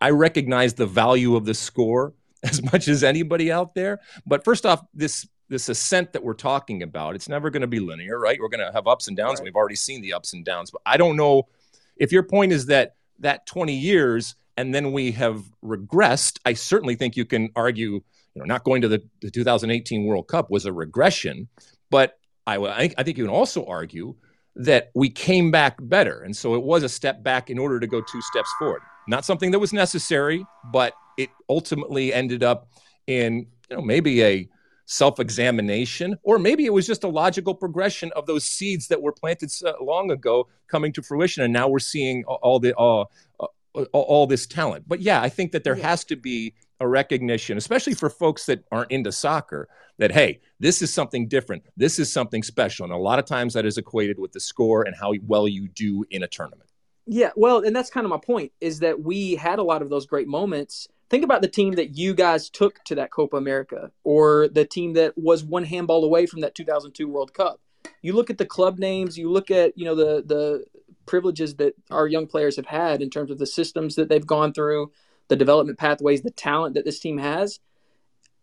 [0.00, 4.00] I recognize the value of the score as much as anybody out there.
[4.26, 7.80] But first off, this this ascent that we're talking about, it's never going to be
[7.80, 8.38] linear, right?
[8.40, 9.32] We're going to have ups and downs.
[9.32, 9.38] Right.
[9.40, 10.70] And we've already seen the ups and downs.
[10.70, 11.48] But I don't know
[11.96, 16.38] if your point is that that 20 years and then we have regressed.
[16.44, 18.02] I certainly think you can argue, you
[18.36, 21.48] know, not going to the, the 2018 World Cup was a regression.
[21.90, 22.56] But I,
[22.96, 24.14] I think you can also argue
[24.56, 26.20] that we came back better.
[26.20, 28.82] And so it was a step back in order to go two steps forward.
[29.08, 32.68] Not something that was necessary, but it ultimately ended up
[33.06, 34.48] in, you know, maybe a
[34.90, 39.12] self examination, or maybe it was just a logical progression of those seeds that were
[39.12, 39.48] planted
[39.80, 41.44] long ago coming to fruition.
[41.44, 43.04] And now we're seeing all the, uh,
[43.40, 44.84] uh, all this talent.
[44.88, 48.64] But yeah, I think that there has to be a recognition, especially for folks that
[48.72, 51.62] aren't into soccer, that hey, this is something different.
[51.76, 52.84] This is something special.
[52.84, 55.68] And a lot of times that is equated with the score and how well you
[55.68, 56.69] do in a tournament.
[57.12, 59.90] Yeah, well, and that's kind of my point is that we had a lot of
[59.90, 63.90] those great moments think about the team that you guys took to that Copa America
[64.04, 67.60] or the team that was one handball away from that 2002 World Cup.
[68.00, 70.64] you look at the club names, you look at you know the the
[71.06, 74.52] privileges that our young players have had in terms of the systems that they've gone
[74.52, 74.92] through,
[75.26, 77.58] the development pathways, the talent that this team has.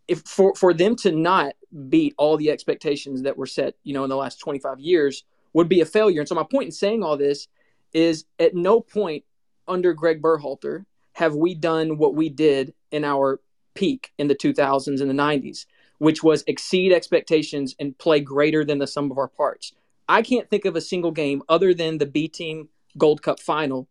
[0.08, 1.54] If for for them to not
[1.88, 5.70] beat all the expectations that were set, you know, in the last 25 years would
[5.70, 6.20] be a failure.
[6.20, 7.48] And so my point in saying all this
[7.92, 9.24] is at no point
[9.66, 13.40] under Gregg Berhalter have we done what we did in our
[13.74, 15.66] peak in the 2000s and the 90s,
[15.98, 19.72] which was exceed expectations and play greater than the sum of our parts.
[20.08, 23.88] I can't think of a single game other than the B team Gold Cup final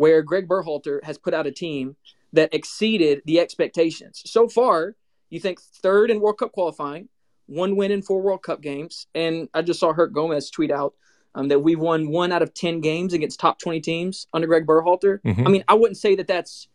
[0.00, 1.94] where Gregg Berhalter has put out a team
[2.32, 4.22] that exceeded the expectations.
[4.24, 4.96] So far,
[5.28, 7.10] you think third in World Cup qualifying,
[7.46, 9.06] one win in four World Cup games.
[9.14, 10.94] And I just saw Hernangomez tweet out
[11.34, 14.66] um, that we've won one out of 10 games against top 20 teams under Gregg
[14.66, 15.20] Berhalter.
[15.22, 15.46] Mm-hmm.
[15.46, 16.68] I mean, I wouldn't say that that's,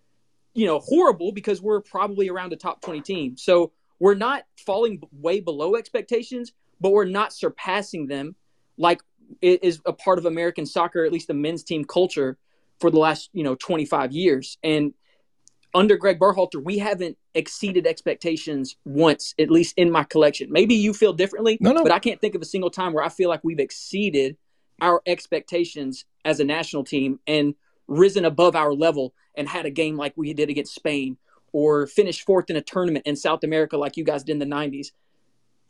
[0.54, 3.38] you know, horrible because we're probably around a top 20 team.
[3.38, 8.36] So we're not falling way below expectations, but we're not surpassing them
[8.78, 9.02] like
[9.42, 12.38] it is a part of American soccer, at least the men's team culture
[12.80, 14.58] for the last, you know, 25 years.
[14.64, 14.94] And
[15.74, 20.52] under Gregg Berhalter, we haven't exceeded expectations once, at least in my collection.
[20.52, 21.84] Maybe you feel differently, no, no.
[21.84, 24.38] but I can't think of a single time where I feel like we've exceeded
[24.82, 27.56] our expectations as a national team and
[27.88, 31.18] risen above our level and had a game like we did against Spain
[31.52, 34.56] or finished fourth in a tournament in South America like you guys did in the
[34.56, 34.92] 90s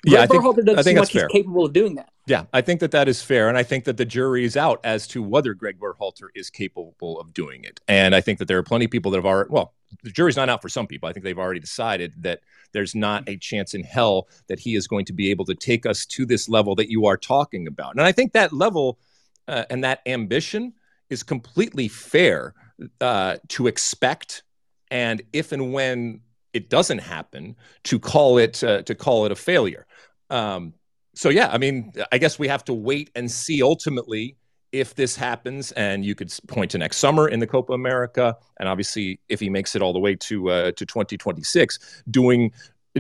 [0.03, 1.27] yeah, I think, doesn't I think like fair.
[1.31, 2.09] he's capable of doing that.
[2.27, 4.79] Yeah, I think that that is fair, and I think that the jury is out
[4.83, 7.79] as to whether Gregg Berhalter is capable of doing it.
[7.87, 9.49] And I think that there are plenty of people that have already.
[9.51, 11.07] Well, the jury's not out for some people.
[11.07, 12.41] I think they've already decided that
[12.73, 15.85] there's not a chance in hell that he is going to be able to take
[15.85, 17.93] us to this level that you are talking about.
[17.93, 18.99] And I think that level
[19.47, 20.73] uh, and that ambition
[21.09, 22.53] is completely fair
[22.99, 24.43] uh, to expect.
[24.91, 26.21] And if and when
[26.55, 29.85] it doesn't happen, to call it uh, to call it a failure.
[30.29, 30.73] Um,
[31.13, 34.37] so yeah, I mean, I guess we have to wait and see ultimately
[34.71, 35.73] if this happens.
[35.73, 39.49] And you could point to next summer in the Copa America, and obviously if he
[39.49, 42.51] makes it all the way to uh, to 2026, doing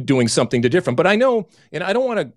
[0.03, 0.97] doing something to different.
[0.97, 2.33] But I know, and I don't want to.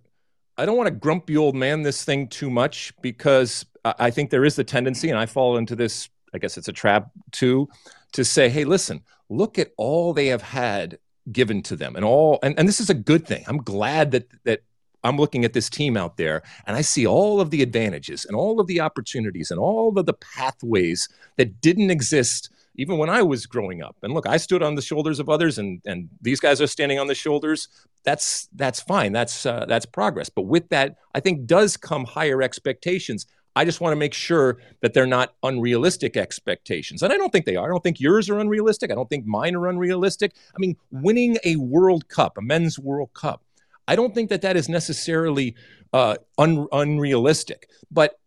[0.57, 4.45] I don't want to grumpy old man this thing too much because I think there
[4.45, 6.09] is the tendency, and I fall into this.
[6.33, 7.69] I guess it's a trap too,
[8.13, 10.99] to say, "Hey, listen, look at all they have had
[11.33, 13.45] given to them, and all." And, and this is a good thing.
[13.47, 14.63] I'm glad that that
[15.05, 18.37] I'm looking at this team out there and I see all of the advantages and
[18.37, 23.23] all of the opportunities and all of the pathways that didn't exist even when I
[23.23, 23.97] was growing up.
[24.03, 26.99] And look, I stood on the shoulders of others and and these guys are standing
[26.99, 27.69] on the shoulders.
[28.05, 29.13] That's that's fine.
[29.13, 30.29] That's uh, that's progress.
[30.29, 33.27] But with that, I think does come higher expectations.
[33.59, 37.03] I just want to make sure that they're not unrealistic expectations.
[37.03, 37.67] And I don't think they are.
[37.67, 38.93] I don't think yours are unrealistic.
[38.93, 40.37] I don't think mine are unrealistic.
[40.55, 43.43] I mean, winning a World Cup, a men's World Cup,
[43.89, 45.57] I don't think that that is necessarily
[45.93, 47.69] uh, un- unrealistic.
[47.91, 48.21] But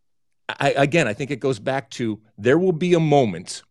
[0.50, 3.64] I, again, I think it goes back to there will be a moment,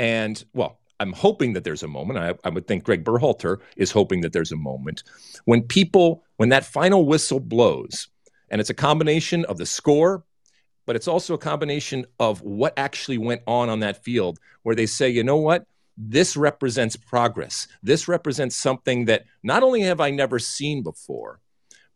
[0.00, 2.18] and well, I'm hoping that there's a moment.
[2.18, 5.04] I, I, would think Gregg Berhalter is hoping that there's a moment
[5.44, 8.08] when people, when that final whistle blows,
[8.50, 10.24] and it's a combination of the score,
[10.86, 14.86] but it's also a combination of what actually went on on that field, where they
[14.86, 15.66] say, you know what,
[15.96, 17.68] this represents progress.
[17.82, 21.40] This represents something that not only have I never seen before,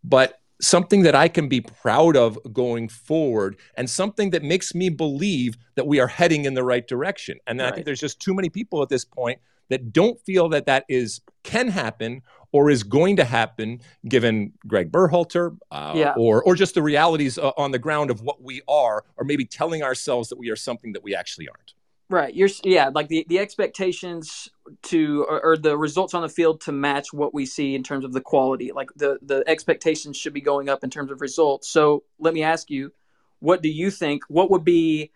[0.04, 4.88] but something that I can be proud of going forward and something that makes me
[4.88, 7.38] believe that we are heading in the right direction.
[7.46, 7.72] And right.
[7.72, 10.84] I think there's just too many people at this point that don't feel that that
[10.88, 16.14] is can happen or is going to happen given Gregg Berhalter uh, yeah.
[16.16, 19.44] or or just the realities uh, on the ground of what we are or maybe
[19.44, 21.74] telling ourselves that we are something that we actually aren't.
[22.10, 22.34] Right.
[22.34, 24.48] You're yeah, like the, the expectations
[24.84, 28.02] to or, or, the results on the field to match what we see in terms
[28.02, 28.72] of the quality.
[28.72, 31.68] Like the the expectations should be going up in terms of results.
[31.68, 32.92] So let me ask you,
[33.40, 35.12] what do you think what would be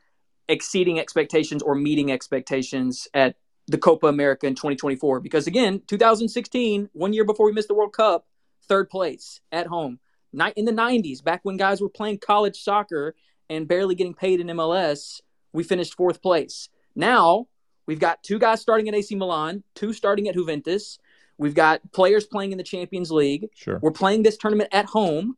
[0.49, 5.21] exceeding expectations or meeting expectations at the Copa America in 2024?
[5.21, 8.27] Because again, 2016, one year before we missed the World Cup,
[8.69, 9.99] third place at home.
[10.33, 13.15] Night in the 90s, back when guys were playing college soccer
[13.51, 15.21] and barely getting paid in MLS,
[15.53, 16.69] we finished fourth place.
[16.95, 17.49] Now
[17.87, 20.99] we've got two guys starting at AC Milan, two starting at Juventus.
[21.39, 23.49] We've got players playing in the Champions League.
[23.55, 23.79] Sure.
[23.83, 25.37] We're playing this tournament at home.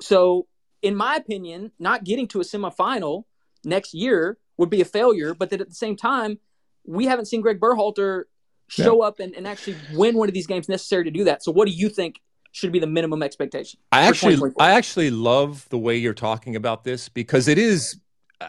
[0.00, 0.46] So,
[0.80, 3.24] in my opinion, not getting to a semifinal
[3.64, 5.34] next year would be a failure.
[5.34, 6.38] But that at the same time,
[6.84, 8.24] we haven't seen Gregg Berhalter
[8.68, 9.08] show yeah.
[9.08, 11.42] up and, and actually win one of these games necessary to do that.
[11.42, 12.20] So, what do you think
[12.52, 13.80] should be the minimum expectation?
[13.92, 17.98] I actually, I actually love the way you're talking about this because it is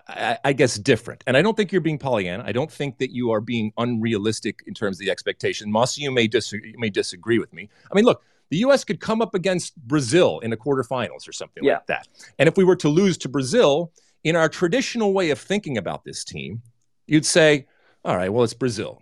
[0.08, 1.24] I, I, guess different.
[1.28, 2.44] And I don't think you're being Pollyanna.
[2.46, 5.72] I don't think that you are being unrealistic in terms of the expectation.
[5.72, 7.70] Mosse, you may disagree, you may disagree with me.
[7.92, 8.84] I mean, look, the U.S.
[8.84, 11.76] could come up against Brazil in the quarterfinals or something Yeah.
[11.76, 12.08] like that.
[12.40, 13.92] And if we were to lose to Brazil,
[14.24, 16.62] in our traditional way of thinking about this team,
[17.08, 17.68] you'd say,
[18.06, 19.02] all right, well, it's Brazil.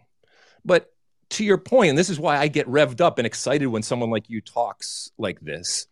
[0.63, 0.91] But
[1.31, 4.09] to your point, and this is why I get revved up and excited when someone
[4.09, 5.87] like you talks like this,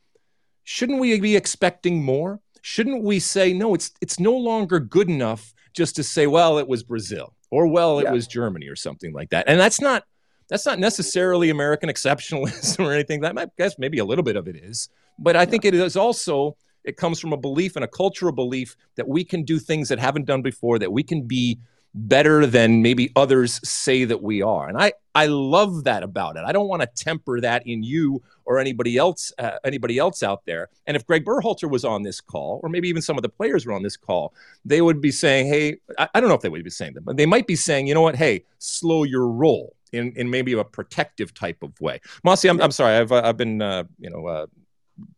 [0.63, 2.39] shouldn't we be expecting more?
[2.61, 6.67] Shouldn't we say, no, it's it's no longer good enough just to say, well, it
[6.67, 8.11] was Brazil or well, it Yeah.
[8.11, 9.45] was Germany or something like that.
[9.47, 10.03] And that's not
[10.49, 13.21] that's not necessarily American exceptionalism or anything.
[13.21, 15.73] That might I guess maybe a little bit of it is, but I think it
[15.73, 19.57] is also it comes from a belief and a cultural belief that we can do
[19.59, 21.59] things that haven't done before, that we can be
[21.93, 24.67] better than maybe others say that we are.
[24.69, 26.43] And I I love that about it.
[26.45, 30.45] I don't want to temper that in you or anybody else uh, anybody else out
[30.45, 30.69] there.
[30.87, 33.65] And if Gregg Berhalter was on this call, or maybe even some of the players
[33.65, 34.33] were on this call,
[34.63, 37.05] they would be saying, "Hey, I, I don't know if they would be saying that,
[37.05, 38.15] but they might be saying, you know what?
[38.15, 42.45] Hey, slow your roll." In, in maybe a protective type of way, Mosse.
[42.45, 42.95] I'm, I'm sorry.
[42.97, 44.45] I've uh, I've been uh, you know uh,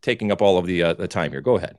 [0.01, 1.41] taking up all of the uh, the time here.
[1.41, 1.77] Go ahead.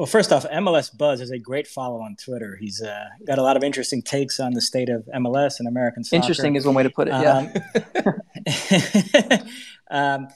[0.00, 2.56] Well, first off, MLS Buzz is a great follow on Twitter.
[2.58, 6.04] He's uh, got a lot of interesting takes on the state of MLS and American
[6.04, 6.16] soccer.
[6.16, 7.10] Interesting is one way to put it.
[7.10, 7.50] Yeah.
[9.90, 10.28] Um, um,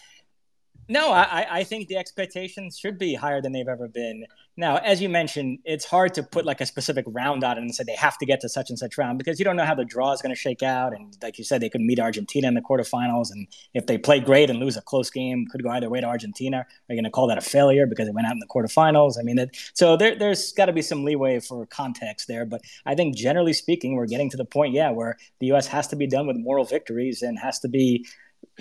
[0.88, 4.26] no, I, I think the expectations should be higher than they've ever been.
[4.56, 7.74] Now, as you mentioned, it's hard to put like a specific round on it and
[7.74, 9.74] say they have to get to such and such round because you don't know how
[9.74, 10.94] the draw is going to shake out.
[10.94, 14.20] And like you said, they could meet Argentina in the quarterfinals, and if they play
[14.20, 16.58] great and lose a close game, could go either way to Argentina.
[16.58, 19.18] Are you going to call that a failure because it went out in the quarterfinals?
[19.18, 22.44] I mean, it, so there, there's got to be some leeway for context there.
[22.44, 25.66] But I think generally speaking, we're getting to the point, yeah, where the U.S.
[25.66, 28.06] has to be done with moral victories and has to be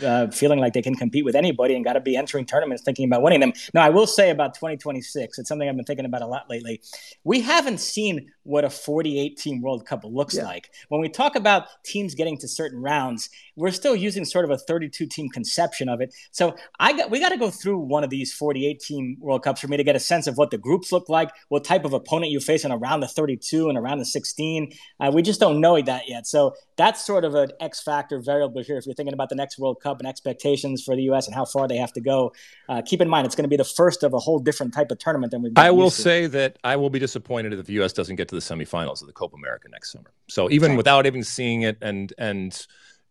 [0.02, 3.06] uh, feeling like they can compete with anybody and got to be entering tournaments thinking
[3.06, 3.54] about winning them.
[3.74, 6.82] Now, I will say about 2026, it's something I've been thinking about a lot lately.
[7.24, 10.44] We haven't seen what a 48 team World Cup looks Yeah.
[10.46, 10.70] like.
[10.90, 14.58] When we talk about teams getting to certain rounds, we're still using sort of a
[14.58, 16.14] 32 team conception of it.
[16.32, 19.62] So I got we got to go through one of these 48 team World Cups
[19.62, 21.94] for me to get a sense of what the groups look like, what type of
[21.94, 24.72] opponent you face in around the 32 and around the 16.
[25.00, 26.28] Uh, we just don't know that yet.
[26.28, 28.78] So that's sort of an X factor variable here.
[28.78, 31.28] If you're thinking about the next World Cup and expectations for the U.S.
[31.28, 32.34] and how far they have to go,
[32.70, 34.92] uh, keep in mind it's going to be the first of a whole different type
[34.92, 35.54] of tournament than we've.
[35.54, 36.02] been I will used to.
[36.02, 37.94] say that I will be disappointed if the U.S.
[37.94, 40.12] doesn't get to the semifinals of the Copa America next summer.
[40.28, 40.78] So even Same.
[40.78, 42.66] without even seeing it, and and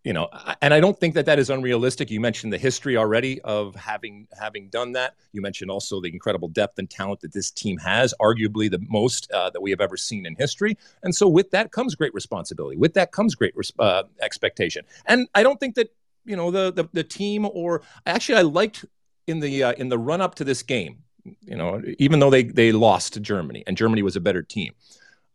[0.05, 2.11] you know, I- and I don't think that that is unrealistic.
[2.11, 5.15] You mentioned the history already of having having done that.
[5.33, 9.31] You mentioned also the incredible depth and talent that this team has, arguably the most
[9.31, 10.77] uh, that we have ever seen in history.
[11.03, 12.77] And so with that comes great responsibility.
[12.77, 14.85] With that comes great res- uh, expectation.
[15.07, 15.95] And I don't think that
[16.25, 18.85] you know the the, the team or actually I liked
[19.29, 21.05] in the uh, in the run up to this game
[21.43, 24.73] you know, even though they they lost to Germany and Germany was a better team.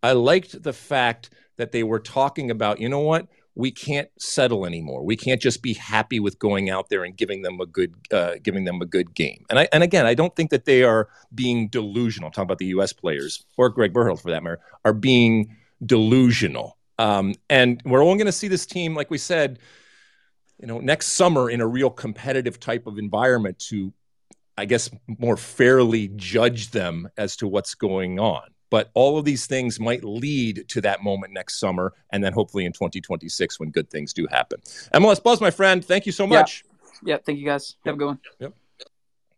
[0.07, 4.65] I liked the fact that they were talking about, you know what, we can't settle
[4.65, 5.03] anymore.
[5.03, 8.35] We can't just be happy with going out there and giving them a good uh,
[8.43, 9.45] giving them a good game.
[9.49, 12.27] And I and again, I don't think that they are being delusional.
[12.27, 12.93] I'm talking about the U.S.
[12.93, 16.77] players or Gregg Berhalter for that matter are being delusional.
[16.99, 19.59] Um, and we're only going to see this team, like we said,
[20.59, 23.91] you know, next summer in a real competitive type of environment to
[24.57, 24.89] I guess,
[25.19, 28.49] more fairly judge them as to what's going on.
[28.70, 32.65] But all of these things might lead to that moment next summer, and then hopefully
[32.65, 34.59] in 2026 when good things do happen.
[34.93, 36.63] MLS Buzz, my friend, thank you so much.
[37.03, 37.18] yeah.
[37.26, 37.76] Thank you guys.
[37.86, 38.20] Have a good one.
[38.39, 38.53] Yep.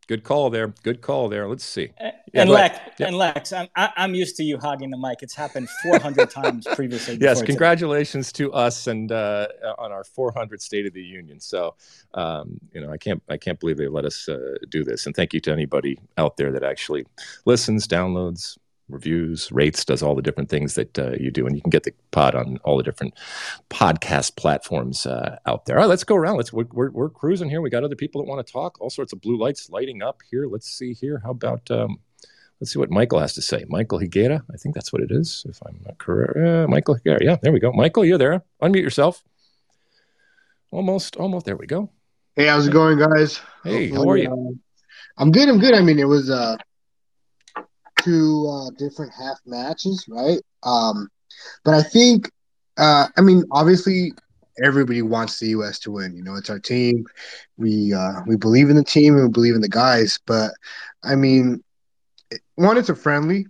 [0.08, 0.70] Good call there.
[0.82, 1.48] Good call there.
[1.48, 1.92] Let's see.
[2.00, 2.72] And Yeah, go ahead.
[2.72, 3.08] Lex, Yep.
[3.10, 5.20] and Lex, I'm I- I'm used to you hogging the mic.
[5.22, 7.14] It's happened 400 times previously.
[7.22, 7.46] Yes, before today.
[7.46, 11.40] congratulations to us and uh, on our 400th State of the Union.
[11.40, 11.76] So,
[12.16, 15.06] um, you know, I can't I can't believe they let us uh, do this.
[15.06, 17.06] And thank you to anybody out there that actually
[17.46, 18.58] listens, downloads,
[18.90, 21.46] reviews, rates, does all the different things that uh, you do.
[21.46, 23.14] And you can get the pod on all the different
[23.70, 25.78] podcast platforms uh, out there.
[25.78, 26.38] All right, let's go around.
[26.38, 27.62] Let's we're, we're, we're cruising here.
[27.62, 28.80] We got other people that want to talk.
[28.82, 30.48] All sorts of blue lights lighting up here.
[30.48, 31.22] Let's see here.
[31.24, 32.00] How about um,
[32.60, 33.64] Let's see what Michael has to say.
[33.70, 36.36] Michael Higuera, I think that's what it is, if I'm not correct.
[36.36, 37.72] Uh, Michael Higuera, yeah, there we go.
[37.72, 38.44] Michael, you're there.
[38.62, 39.24] Unmute yourself.
[40.70, 41.46] Almost, almost.
[41.46, 41.90] There we go.
[42.36, 43.40] Hey, how's it going, guys?
[43.64, 44.30] Hey, how are you?
[44.30, 45.48] Uh, I'm good.
[45.48, 45.74] I'm good.
[45.74, 46.58] I mean, it was uh,
[48.04, 50.40] two uh, different half matches, right?
[50.64, 51.10] Um,
[51.64, 52.32] but I think,
[52.78, 54.14] uh, I mean, obviously,
[54.64, 55.80] everybody wants the U.S.
[55.80, 56.16] to win.
[56.16, 57.06] You know, it's our team.
[57.58, 60.20] We uh, we believe in the team and we believe in the guys.
[60.26, 60.52] But
[61.04, 61.64] I mean,
[62.56, 63.48] one, it's a friendly,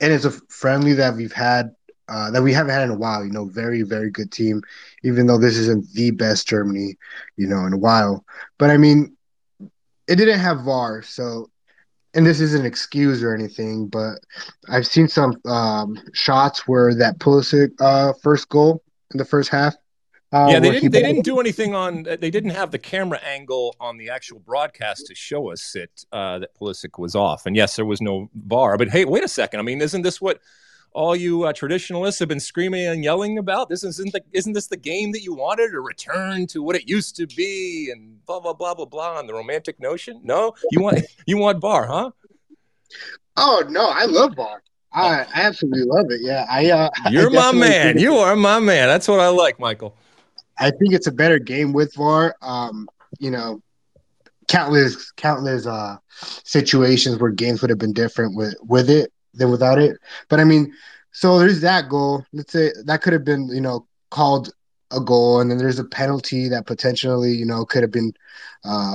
[0.00, 1.74] and it's a friendly that we've had
[2.08, 3.24] uh, that we haven't had in a while.
[3.24, 4.62] You know, very very good team,
[5.02, 6.96] even though this isn't the best Germany,
[7.36, 8.24] you know, in a while.
[8.58, 9.16] But I mean,
[10.08, 11.50] it didn't have VAR, so
[12.14, 14.18] and this isn't an excuse or anything, but
[14.68, 18.82] I've seen some um, shots where that Pulisic uh, first goal
[19.12, 19.74] in the first half,
[20.32, 20.92] Uh, yeah, they didn't.
[20.92, 22.04] They didn't do anything on.
[22.04, 26.38] They didn't have the camera angle on the actual broadcast to show us it uh,
[26.38, 27.46] that Pulisic was off.
[27.46, 28.78] And yes, there was no VAR.
[28.78, 29.58] But hey, wait a second.
[29.58, 30.38] I mean, isn't this what
[30.92, 33.68] all you uh, traditionalists have been screaming and yelling about?
[33.68, 35.74] This isn't the, isn't this the game that you wanted?
[35.74, 39.18] A return to what it used to be, and blah blah blah blah blah.
[39.18, 42.10] On the romantic notion, no, you want you want VAR, huh?
[43.36, 44.62] Oh no, I love VAR.
[44.92, 46.20] I, I absolutely love it.
[46.22, 46.70] Yeah, I.
[46.70, 47.98] Uh, You're I my man.
[47.98, 48.88] You are my man.
[48.88, 49.96] That's what I like, Michael.
[50.58, 52.34] I think it's a better game with VAR.
[52.42, 52.88] Um,
[53.18, 53.62] you know,
[54.48, 55.96] countless countless uh,
[56.44, 59.96] situations where games would have been different with with it than without it.
[60.28, 60.72] But I mean,
[61.12, 62.24] so there's that goal.
[62.32, 64.50] Let's say that could have been you know called
[64.90, 68.12] a goal, and then there's a penalty that potentially you know could have been
[68.64, 68.94] uh,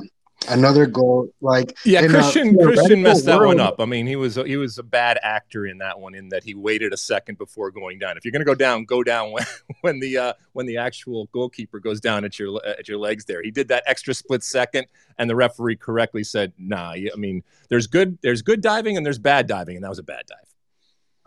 [0.49, 1.29] another goal.
[1.41, 3.79] Like yeah, Christian a, Christian messed that one up.
[3.79, 6.53] I mean, he was he was a bad actor in that one in that he
[6.53, 8.17] waited a second before going down.
[8.17, 9.45] If you're going to go down, go down when
[9.81, 13.25] when the uh, when the actual goalkeeper goes down at your at your legs.
[13.25, 14.87] There, he did that extra split second,
[15.17, 19.19] and the referee correctly said, "Nah." I mean, there's good there's good diving and there's
[19.19, 20.37] bad diving, and that was a bad dive.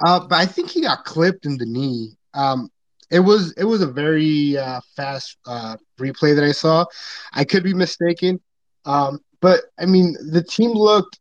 [0.04, 2.16] Uh, but I think he got clipped in the knee.
[2.34, 2.70] Um,
[3.10, 6.84] it was it was a very uh, fast uh, replay that I saw.
[7.32, 8.40] I could be mistaken.
[8.88, 11.20] Um, but I mean, the team looked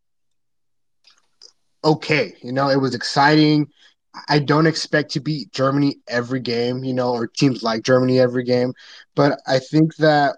[1.83, 2.33] okay.
[2.41, 3.67] You know, it was exciting.
[4.29, 8.43] I don't expect to beat Germany every game, you know, or teams like Germany every
[8.43, 8.73] game.
[9.15, 10.37] But I think that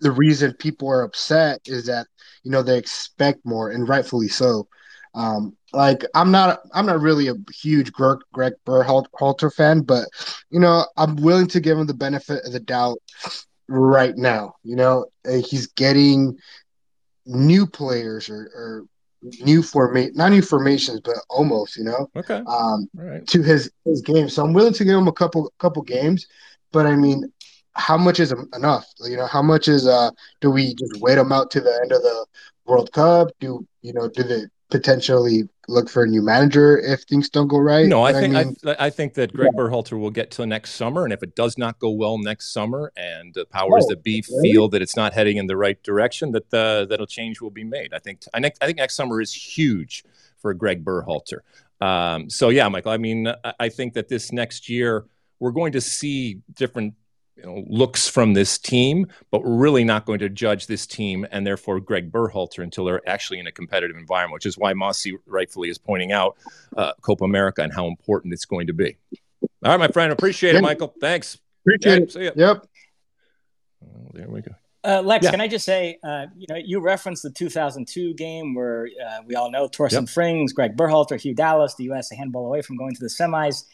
[0.00, 2.06] the reason people are upset is that,
[2.44, 4.68] you know, they expect more and rightfully so.
[5.14, 10.06] Um, like I'm not I'm not really a huge Gregg, Gregg Berhalter fan, but
[10.50, 12.98] you know, I'm willing to give him the benefit of the doubt
[13.70, 14.54] right now.
[14.64, 16.36] You know, uh, he's getting
[17.26, 18.84] new players or, or
[19.42, 23.26] new formate not new formations, but almost, you know, okay, um, right.
[23.28, 24.28] to his his game.
[24.28, 26.26] So I'm willing to give him a couple couple games,
[26.72, 27.32] but I mean,
[27.74, 28.86] how much is enough?
[29.00, 30.10] You know, how much is uh
[30.40, 32.26] do we just wait him out to the end of the
[32.66, 33.28] World Cup?
[33.40, 34.08] Do you know?
[34.08, 37.86] Do they potentially look for a new manager if things don't go right?
[37.86, 38.56] No, I think I, mean?
[38.66, 39.60] I, I, think that Gregg yeah.
[39.60, 42.92] Berhalter will get to next summer, and if it does not go well next summer,
[42.96, 44.50] and the powers oh, that be really?
[44.50, 47.50] feel that it's not heading in the right direction, that uh, that a change will
[47.50, 47.92] be made.
[47.94, 50.04] I think I, I think next summer is huge
[50.38, 51.40] for Gregg Berhalter.
[51.80, 52.92] Um, so yeah, Michael.
[52.92, 55.06] I mean, I think that this next year
[55.38, 56.94] we're going to see different
[57.40, 61.26] you know, looks from this team, but we're really not going to judge this team
[61.30, 65.06] and therefore Gregg Berhalter until they're actually in a competitive environment, which is why Mosse
[65.26, 66.36] rightfully is pointing out
[66.76, 68.96] uh, Copa America and how important it's going to be.
[69.64, 70.94] All right, my friend, appreciate it, Michael.
[71.00, 71.38] Thanks.
[71.62, 72.12] Appreciate it.
[72.12, 72.32] See you.
[72.36, 72.66] Yep.
[73.84, 74.52] Oh, there we go.
[74.82, 75.30] Uh, Lex, yeah.
[75.30, 79.34] can I just say, uh, you know, you referenced the 2002 game where uh, we
[79.34, 80.04] all know Torsten yep.
[80.04, 82.10] Frings, Gregg Berhalter, Hugh Dallas, the U.S.
[82.12, 83.64] a handball away from going to the semis.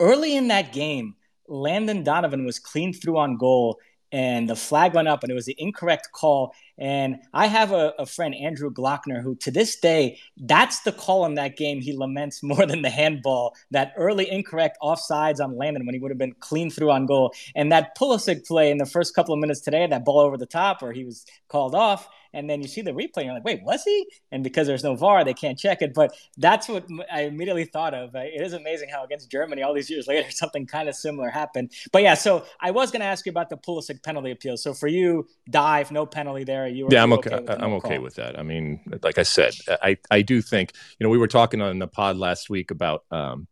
[0.00, 1.16] Early in that game,
[1.48, 3.78] Landon Donovan was clean through on goal
[4.12, 6.54] and the flag went up and it was the incorrect call.
[6.78, 11.24] And I have a, a, friend, Andrew Glockner, who to this day, that's the call
[11.26, 15.86] in that game he laments more than the handball, that early incorrect offsides on Landon
[15.86, 17.34] when he would have been clean through on goal.
[17.54, 20.46] And that Pulisic play in the first couple of minutes today, that ball over the
[20.46, 23.44] top where he was called off, and then you see the replay and you're like
[23.44, 24.06] wait was he?
[24.32, 25.94] And because there's no var they can't check it.
[25.94, 28.14] But that's what i immediately thought of.
[28.14, 31.72] It is amazing how against germany all these years later something kind of similar happened.
[31.92, 34.56] But yeah so i was going to ask you about the Pulisic penalty appeal.
[34.56, 38.02] So for you dive no penalty there you yeah i'm okay, okay i'm okay call.
[38.02, 39.52] with that i mean like i said
[39.82, 43.04] i i do think you know we were talking on the pod last week about
[43.10, 43.46] um,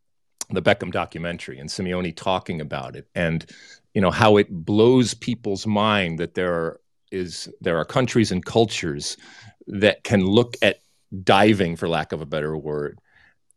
[0.50, 3.44] the Beckham documentary and Simeone talking about it and
[3.94, 8.44] you know how it blows people's mind that there are is there are countries and
[8.44, 9.16] cultures
[9.66, 10.80] that can look at
[11.22, 13.00] diving, for lack of a better word,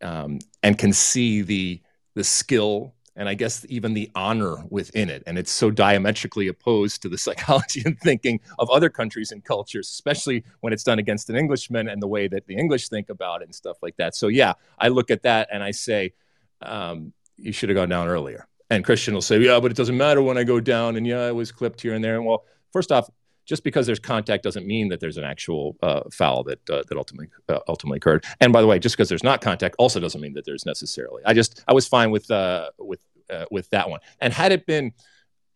[0.01, 1.81] um, and can see the
[2.15, 5.23] the skill and I guess even the honor within it.
[5.27, 9.89] And it's so diametrically opposed to the psychology and thinking of other countries and cultures,
[9.89, 13.41] especially when it's done against an Englishman and the way that the English think about
[13.41, 14.15] it and stuff like that.
[14.15, 16.13] So, yeah, I look at that and I say,
[16.61, 18.47] um, you should have gone down earlier.
[18.69, 20.95] And Christian will say, yeah, but it doesn't matter when I go down.
[20.95, 22.15] And yeah, I was clipped here and there.
[22.15, 23.09] And well, first off,
[23.49, 26.97] just because there's contact doesn't mean that there's an actual uh, foul that uh, that
[26.97, 28.23] ultimately uh, ultimately occurred.
[28.39, 31.23] And by the way, just because there's not contact also doesn't mean that there's necessarily.
[31.25, 33.99] I just I was fine with uh, with uh, with that one.
[34.19, 34.93] And had it been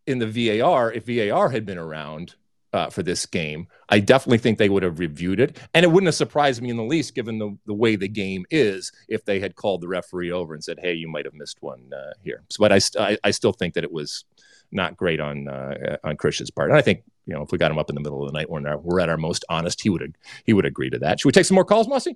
[0.08, 2.36] in the VAR, if VAR had been around
[2.74, 5.60] uh, for this game, I definitely think they would have reviewed it.
[5.74, 8.46] And it wouldn't have surprised me in the least, given the, the way the game
[8.50, 11.62] is, if they had called the referee over and said, hey, you might have missed
[11.62, 12.44] one uh, here.
[12.50, 14.26] So, but I, st- I, I, still think that it was
[14.72, 16.70] not great on uh, on Christian's part.
[16.70, 18.38] And I think you know if we got him up in the middle of the
[18.38, 21.20] night when we're at our most honest, he would he would agree to that.
[21.20, 22.08] Should we take some more calls, Mosse?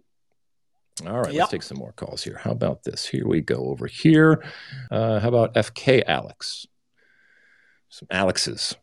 [1.06, 1.42] All right, yep.
[1.42, 2.40] let's take some more calls here.
[2.44, 3.06] How about this?
[3.06, 4.44] Here we go over here.
[4.90, 6.66] Uh, how about FK Alex?
[7.90, 8.76] some Alexes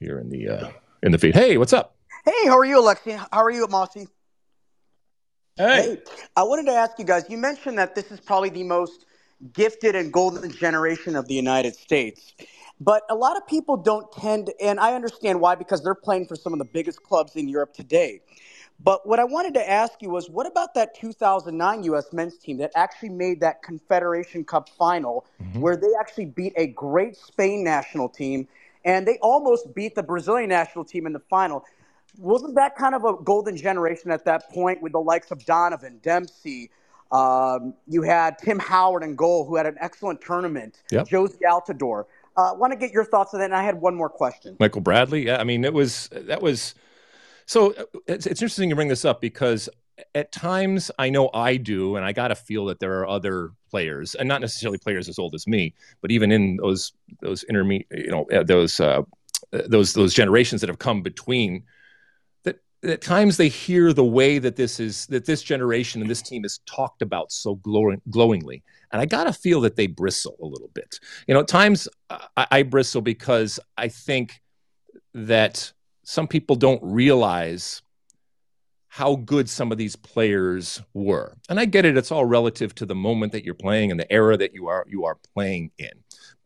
[0.00, 0.70] here in the uh,
[1.02, 1.34] in the feed.
[1.34, 1.96] Hey, what's up?
[2.24, 3.16] Hey, how are you, Alexi?
[3.16, 3.94] How are you, Mosse?
[3.94, 4.06] Hey.
[5.56, 5.98] hey.
[6.36, 7.24] I wanted to ask you guys.
[7.28, 9.06] You mentioned that this is probably the most
[9.52, 12.34] gifted and golden generation of the United States.
[12.80, 16.36] But a lot of people don't tend, and I understand why, because they're playing for
[16.36, 18.20] some of the biggest clubs in Europe today.
[18.80, 22.12] But what I wanted to ask you was what about that 2009 U.S.
[22.12, 25.60] men's team that actually made that Confederation Cup final, mm-hmm.
[25.60, 28.46] where they actually beat a great Spain national team
[28.84, 31.64] and they almost beat the Brazilian national team in the final?
[32.18, 35.98] Wasn't that kind of a golden generation at that point with the likes of Donovan,
[36.02, 36.70] Dempsey?
[37.10, 40.82] Um, you had Tim Howard in goal, who had an excellent tournament.
[40.90, 41.08] Yep.
[41.08, 42.04] Jozy Altidore.
[42.36, 43.46] I uh, want to get your thoughts on that.
[43.46, 44.56] And I had one more question.
[44.60, 45.26] Michael Bradley.
[45.26, 46.74] Yeah, I mean, it was that was
[47.48, 47.72] so.
[47.72, 49.68] Uh, it's, it's interesting you bring this up because
[50.14, 53.50] at times I know I do, and I got to feel that there are other
[53.70, 57.86] players, and not necessarily players as old as me, but even in those those intermediate,
[57.90, 59.02] you know, uh, those uh,
[59.50, 61.64] those those generations that have come between.
[62.44, 66.22] That at times they hear the way that this is that this generation and this
[66.22, 70.36] team is talked about so glowing, glowingly, and I got to feel that they bristle
[70.40, 70.98] a little bit.
[71.26, 74.40] You know, at times I, I bristle because I think
[75.14, 75.72] that
[76.08, 77.82] some people don't realize
[78.88, 81.36] how good some of these players were.
[81.50, 84.10] And I get it, it's all relative to the moment that you're playing and the
[84.10, 85.90] era that you are you are playing in.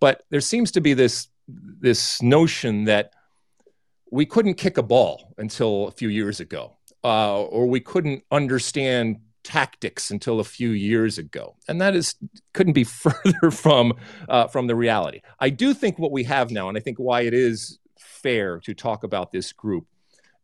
[0.01, 3.13] But there seems to be this this notion that
[4.11, 9.21] we couldn't kick a ball until a few years ago, uh, or we couldn't understand
[9.45, 12.17] tactics until a few years ago, and that is
[12.53, 13.93] couldn't be further from
[14.29, 15.21] uh, from the reality.
[15.39, 17.79] I do think what we have now, and I think why it is
[18.23, 19.87] fair to talk about this group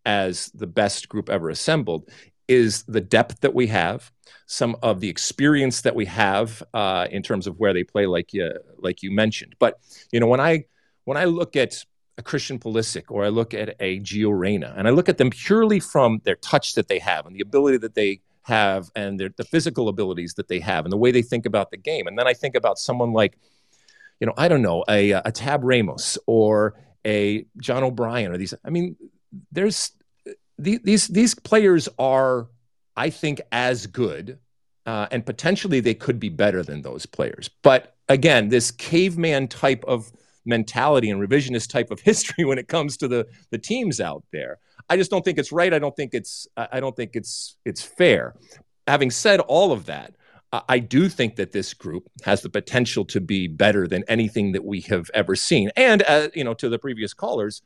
[0.05, 2.09] as the best group ever assembled,
[2.49, 4.11] is the depth that we have,
[4.47, 8.33] some of the experience that we have uh, in terms of where they play, like
[8.33, 9.55] you like you mentioned.
[9.59, 9.79] But
[10.13, 10.65] you know, when I
[11.05, 11.85] when I look at
[12.17, 15.31] a Christian Pulisic or I look at a Gio Reyna, and I look at them
[15.31, 19.31] purely from their touch that they have and the ability that they have and their,
[19.37, 22.07] the physical abilities that they have and the way they think about the game.
[22.07, 23.39] And then I think about someone like,
[24.21, 26.75] you know, I don't know, a, a Tab Ramos or
[27.07, 28.55] a John O'Brien or these.
[28.65, 28.97] I mean,
[29.53, 29.93] there's
[30.59, 32.49] these these players are,
[32.97, 34.39] I think, as good,
[34.87, 37.49] uh, and potentially they could be better than those players.
[37.63, 40.11] But again, this caveman type of
[40.45, 44.59] mentality and revisionist type of history when it comes to the the teams out there.
[44.89, 45.73] I just don't think it's right.
[45.73, 48.35] I don't think it's I don't think it's it's fair.
[48.87, 50.15] Having said all of that,
[50.53, 54.65] I do think that this group has the potential to be better than anything that
[54.65, 55.71] we have ever seen.
[55.77, 57.63] And uh, you know, to the previous callers,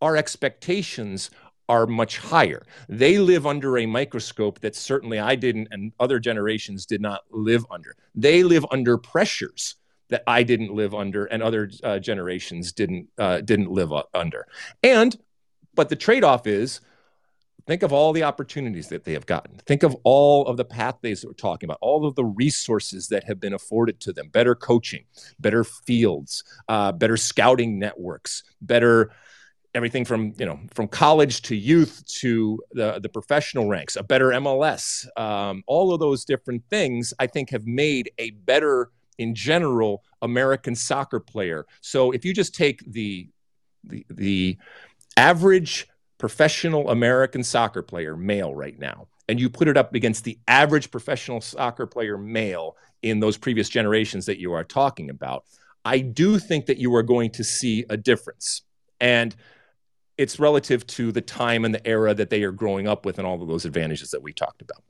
[0.00, 1.30] our expectations
[1.68, 2.66] are much higher.
[2.88, 7.64] They live under a microscope that certainly I didn't and other generations did not live
[7.70, 7.96] under.
[8.14, 9.76] They live under pressures
[10.08, 14.46] that I didn't live under and other uh, generations didn't uh, didn't live under.
[14.82, 15.16] And
[15.74, 16.80] but the trade-off is
[17.66, 19.58] think of all the opportunities that they have gotten.
[19.66, 23.24] Think of all of the pathways that we're talking about, all of the resources that
[23.24, 25.04] have been afforded to them, better coaching,
[25.38, 29.10] better fields, uh, better scouting networks, better
[29.74, 34.28] everything from you know from college to youth to the the professional ranks, a better
[34.28, 40.02] MLS, um, all of those different things I think have made a better in general
[40.22, 41.66] American soccer player.
[41.80, 43.28] So if you just take the
[43.84, 44.58] the, the
[45.16, 45.88] average
[46.24, 50.90] professional American soccer player male right now and you put it up against the average
[50.90, 55.44] professional soccer player male in those previous generations that you are talking about,
[55.84, 58.62] I do think that you are going to see a difference.
[59.02, 59.36] And
[60.16, 63.26] it's relative to the time and the era that they are growing up with and
[63.26, 64.82] all of those advantages that we talked about.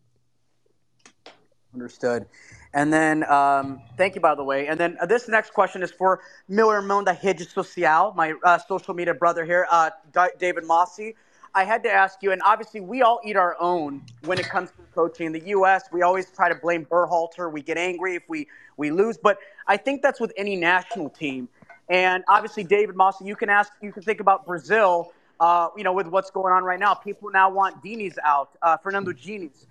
[1.75, 2.27] Understood.
[2.75, 4.69] And then, um, thank you, by the way.
[4.69, 8.95] And then uh, this next question is for Miller Monda Rede Social, my uh, social
[8.95, 11.15] media brother here, uh, D- David Mosse.
[11.57, 14.71] I had to ask you, and obviously we all eat our own when it comes
[14.71, 15.27] to coaching.
[15.27, 17.51] In the U.S., we always try to blame Berhalter.
[17.51, 19.17] We get angry if we, we lose.
[19.17, 19.39] But
[19.69, 21.49] I think that's with any national team.
[21.89, 25.13] And obviously, David Mosse, you can ask, you can think about Brazil.
[25.39, 28.77] Uh, you know, with what's going on right now, people now want Diniz out, uh,
[28.77, 29.67] Fernando Diniz.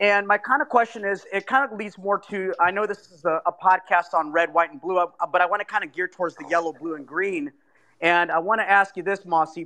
[0.00, 2.54] And my kind of question is, it kind of leads more to.
[2.60, 5.46] I know this is a, a podcast on red, white, and blue, uh, but I
[5.46, 7.52] want to kind of gear towards the yellow, blue, and green.
[8.00, 9.58] And I want to ask you this, Mosse: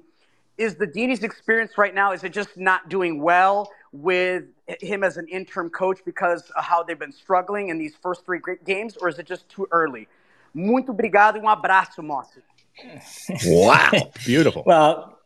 [0.59, 2.13] Is the Diniz experience right now?
[2.13, 4.45] Is it just not doing well with
[4.81, 8.41] him as an interim coach because of how they've been struggling in these first three
[8.65, 10.09] games, or is it just too early?
[10.55, 12.41] Muito obrigado, um abraço, Mosse.
[13.47, 13.91] wow,
[14.25, 14.63] beautiful.
[14.67, 15.19] Well,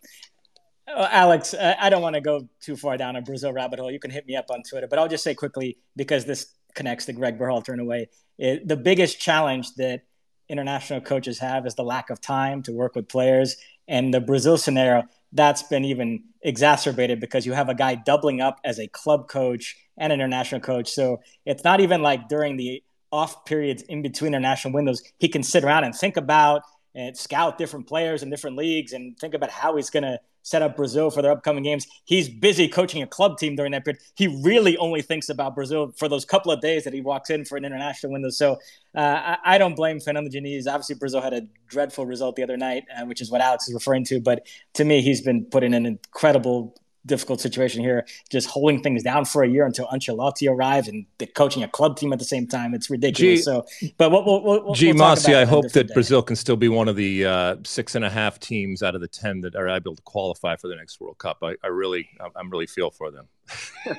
[0.88, 3.90] uh, Alex, I don't want to go too far down a Brazil rabbit hole.
[3.90, 7.06] You can hit me up on Twitter, but I'll just say quickly because this connects
[7.06, 8.08] to Gregg Berhalter in a way.
[8.38, 10.02] It, the biggest challenge that
[10.48, 13.56] international coaches have is the lack of time to work with players.
[13.88, 18.60] And the Brazil scenario, that's been even exacerbated because you have a guy doubling up
[18.64, 20.90] as a club coach and an international coach.
[20.90, 25.42] So it's not even like during the off periods in between international windows, he can
[25.42, 26.62] sit around and think about
[26.94, 30.62] and scout different players in different leagues and think about how he's going to set
[30.62, 31.88] up Brazil for their upcoming games.
[32.04, 34.00] He's busy coaching a club team during that period.
[34.14, 37.44] He really only thinks about Brazil for those couple of days that he walks in
[37.44, 38.30] for an international window.
[38.30, 38.52] So
[38.94, 40.68] uh, I, I, don't blame Fernando Diniz.
[40.68, 43.74] Obviously, Brazil had a dreadful result the other night, uh, which is what Alex is
[43.74, 44.20] referring to.
[44.20, 46.76] But to me, he's been putting an incredible
[47.06, 51.26] difficult situation here, just holding things down for a year until Ancelotti arrives and the
[51.26, 52.74] coaching a club team at the same time.
[52.74, 53.40] It's ridiculous.
[53.40, 53.64] G, so,
[53.96, 55.94] but we'll, we'll, we'll, G we'll Mosse, I hope that day.
[55.94, 59.00] Brazil can still be one of the uh, six and a half teams out of
[59.00, 61.38] the ten that are able to qualify for the next World Cup.
[61.42, 63.28] I, I really, I'm really feel for them.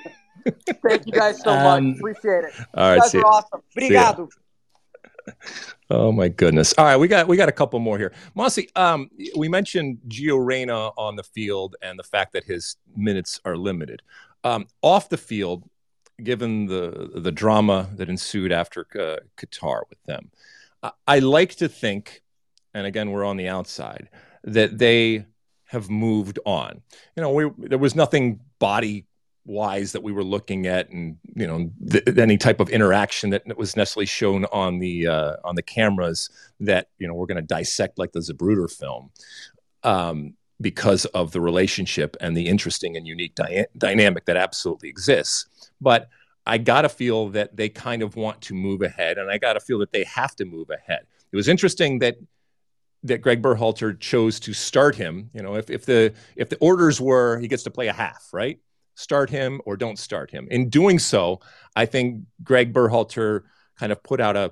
[0.84, 1.80] Thank you guys so much.
[1.80, 2.54] Um, Appreciate it.
[2.74, 3.62] All right, you guys are awesome.
[3.76, 4.30] Obrigado
[5.90, 6.74] oh my goodness!
[6.78, 8.14] All right, we got we got a couple more here.
[8.36, 13.40] Mosse, um, we mentioned Gio Reyna on the field and the fact that his minutes
[13.46, 14.02] are limited.
[14.44, 15.64] Um, off the field,
[16.24, 20.32] given the the drama that ensued after uh, Qatar with them,
[21.08, 22.22] I like to think,
[22.74, 24.10] and again, we're on the outside,
[24.44, 25.26] that they
[25.66, 26.82] have moved on.
[27.16, 29.06] You know, we, there was nothing body
[29.48, 33.58] wise that we were looking at and you know th- any type of interaction that
[33.58, 36.30] was necessarily shown on the uh, on the cameras
[36.60, 39.10] that you know we're going to dissect like the Zapruder film
[39.84, 45.46] um, because of the relationship and the interesting and unique dy- dynamic that absolutely exists.
[45.80, 46.10] But
[46.46, 49.54] I got to feel that they kind of want to move ahead and I got
[49.54, 51.06] to feel that they have to move ahead.
[51.32, 52.18] It was interesting that
[53.04, 57.00] that Gregg Berhalter chose to start him you know if, if the if the orders
[57.00, 58.60] were he gets to play a half right
[58.98, 60.48] start him or don't start him.
[60.50, 61.40] In doing so,
[61.76, 63.44] I think Gregg Berhalter
[63.78, 64.52] kind of put out a,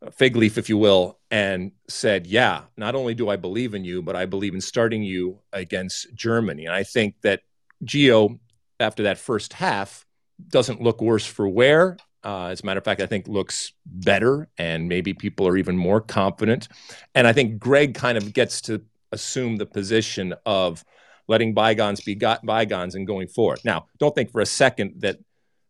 [0.00, 3.84] a fig leaf, if you will, and said, Yeah, not only do I believe in
[3.84, 6.66] you, but I believe in starting you against Germany.
[6.66, 7.40] And I think that
[7.84, 8.38] Gio,
[8.78, 10.06] after that first half,
[10.48, 11.96] doesn't look worse for wear.
[12.22, 15.76] Uh, as a matter of fact, I think looks better, and maybe people are even
[15.76, 16.68] more confident.
[17.14, 20.84] And I think Gregg kind of gets to assume the position of
[21.28, 23.60] letting bygones be got bygones and going forward.
[23.64, 25.18] Now, don't think for a second that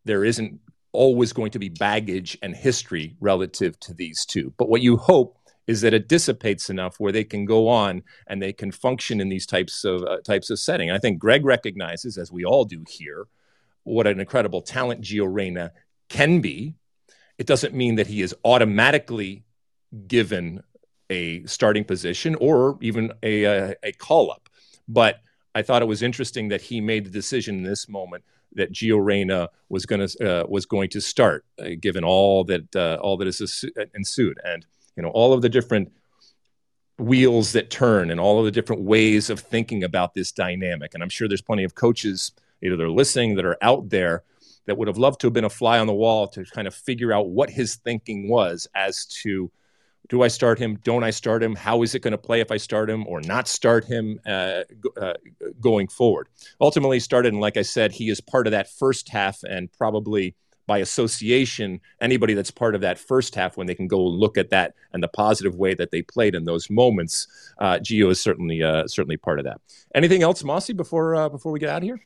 [0.04, 0.60] there isn't
[0.92, 4.52] always going to be baggage and history relative to these two.
[4.56, 8.40] But what you hope is that it dissipates enough where they can go on and
[8.40, 10.90] they can function in these types of uh, types of setting.
[10.90, 13.26] I think Gregg recognizes, as we all do here,
[13.84, 15.72] what an incredible talent Gio Reyna
[16.08, 16.74] can be.
[17.38, 19.44] It doesn't mean that he is automatically
[20.06, 20.62] given
[21.10, 24.48] a starting position or even a, a, a call up,
[24.88, 25.20] but
[25.56, 29.02] I thought it was interesting that he made the decision in this moment that Gio
[29.02, 33.16] Reyna was going to uh, was going to start, uh, given all that uh, all
[33.16, 35.90] that has ensued, and you know all of the different
[36.98, 40.92] wheels that turn and all of the different ways of thinking about this dynamic.
[40.92, 42.32] And I'm sure there's plenty of coaches
[42.62, 44.24] either they're listening that are out there
[44.66, 46.74] that would have loved to have been a fly on the wall to kind of
[46.74, 49.50] figure out what his thinking was as to
[50.08, 50.78] do I start him?
[50.84, 51.54] Don't I start him?
[51.54, 54.62] How is it going to play if I start him or not start him uh,
[55.00, 55.14] uh,
[55.60, 56.28] going forward?
[56.60, 60.34] Ultimately, started, and like I said, he is part of that first half, and probably
[60.66, 64.50] by association, anybody that's part of that first half, when they can go look at
[64.50, 67.28] that and the positive way that they played in those moments,
[67.58, 69.60] uh, Gio is certainly uh, certainly part of that.
[69.94, 72.00] Anything else, Mosse, before uh, before we get out of here?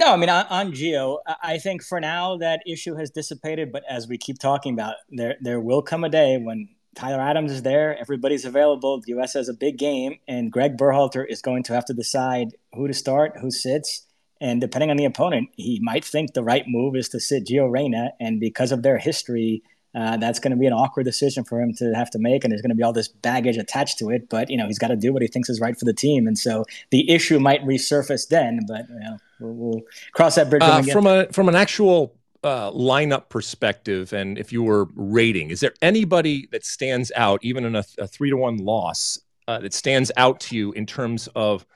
[0.00, 3.70] No, I mean on, on Gio, I think for now that issue has dissipated.
[3.70, 7.52] But as we keep talking about, there there will come a day when Tyler Adams
[7.52, 9.02] is there, everybody's available.
[9.02, 9.34] The U.S.
[9.34, 12.94] has a big game, and Gregg Berhalter is going to have to decide who to
[12.94, 14.06] start, who sits,
[14.40, 17.70] and depending on the opponent, he might think the right move is to sit Gio
[17.70, 19.62] Reyna, and because of their history,
[19.94, 22.52] uh, that's going to be an awkward decision for him to have to make, and
[22.52, 24.28] there's going to be all this baggage attached to it.
[24.28, 26.26] But you know, he's got to do what he thinks is right for the team,
[26.26, 28.60] and so the issue might resurface then.
[28.68, 29.82] But you know, we'll, we'll
[30.12, 32.14] cross that bridge uh, from a from an actual
[32.44, 37.64] uh, lineup perspective, and if you were rating, is there anybody that stands out, even
[37.64, 39.18] in a, a three to one loss,
[39.48, 41.66] uh, that stands out to you in terms of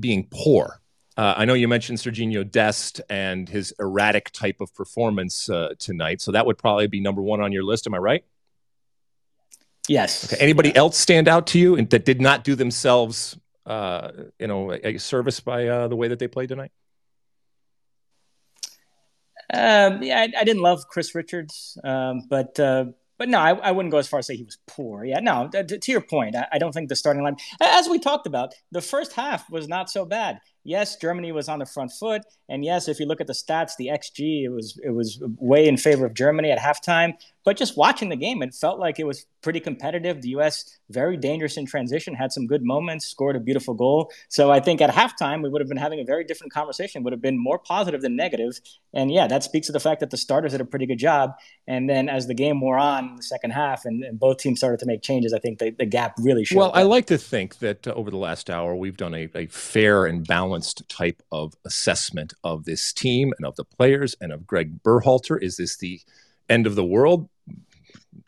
[0.00, 0.80] being poor?
[1.18, 6.20] Uh, I know you mentioned Sergiño Dest and his erratic type of performance uh, tonight,
[6.20, 7.88] so that would probably be number one on your list.
[7.88, 8.24] Am I right?
[9.88, 10.32] Yes.
[10.32, 10.40] Okay.
[10.40, 10.78] Anybody yeah.
[10.78, 14.94] else stand out to you and that did not do themselves, uh, you know, a,
[14.94, 16.70] a service by uh, the way that they played tonight?
[19.52, 22.84] Um, yeah, I, I, didn't love Chris Richards, um, but uh,
[23.18, 25.04] but no, I, I, wouldn't go as far as say he was poor.
[25.04, 25.48] Yeah, no.
[25.48, 28.54] To, to your point, I, I, don't think the starting line, as we talked about,
[28.70, 30.38] the first half was not so bad.
[30.64, 33.72] Yes, Germany was on the front foot, and yes, if you look at the stats,
[33.76, 37.14] the xG it was it was way in favor of Germany at halftime.
[37.44, 40.20] But just watching the game, it felt like it was pretty competitive.
[40.20, 40.78] The U.S.
[40.90, 44.10] very dangerous in transition, had some good moments, scored a beautiful goal.
[44.28, 47.02] So I think at halftime we would have been having a very different conversation.
[47.04, 48.60] Would have been more positive than negative.
[48.92, 51.32] And yeah, that speaks to the fact that the starters did a pretty good job.
[51.66, 54.80] And then as the game wore on, the second half, and, and both teams started
[54.80, 56.58] to make changes, I think the, the gap really showed.
[56.58, 59.46] Well, I like to think that uh, over the last hour we've done a, a
[59.46, 60.47] fair and balanced
[60.88, 65.40] type of assessment of this team and of the players and of Gregg Berhalter.
[65.42, 66.00] Is this the
[66.48, 67.28] end of the world?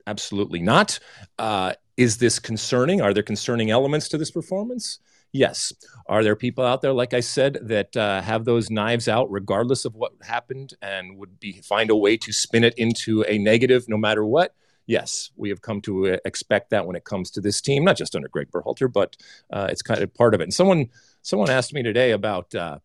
[0.06, 0.98] Absolutely not.
[1.38, 3.00] Uh, is this concerning?
[3.00, 4.98] Are there concerning elements to this performance?
[5.32, 5.72] Yes.
[6.06, 9.84] Are there people out there, like I said, that uh, have those knives out regardless
[9.84, 13.88] of what happened and would be find a way to spin it into a negative
[13.88, 14.54] no matter what?
[14.90, 17.96] Yes, we have come to uh, expect that when it comes to this team, not
[17.96, 19.16] just under Gregg Berhalter, but
[19.52, 20.44] uh, it's kind of part of it.
[20.44, 20.88] And someone
[21.22, 22.78] someone asked me today about uh,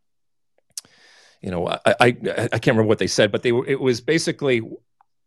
[1.41, 4.01] you know I, I, I can't remember what they said, but they were it was
[4.01, 4.61] basically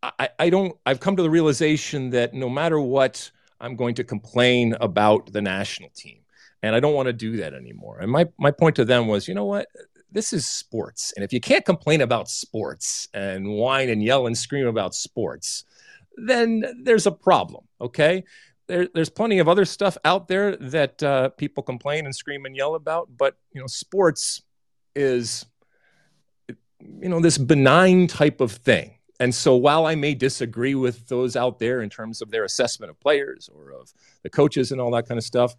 [0.03, 4.05] I, I don't, I've come to the realization that no matter what, I'm going to
[4.05, 6.21] complain about the national team.
[6.63, 7.99] And I don't want to do that anymore.
[8.01, 9.67] And my, my point to them was, you know what?
[10.11, 11.13] This is sports.
[11.17, 15.65] And if you can't complain about sports and whine and yell and scream about sports,
[16.27, 17.65] then there's a problem.
[17.81, 18.25] Okay.
[18.67, 22.55] There, there's plenty of other stuff out there that uh, people complain and scream and
[22.55, 23.09] yell about.
[23.17, 24.43] But, you know, sports
[24.95, 25.47] is,
[26.49, 31.35] you know, this benign type of thing and so while I may disagree with those
[31.35, 33.93] out there in terms of their assessment of players or of
[34.23, 35.57] the coaches and all that kind of stuff,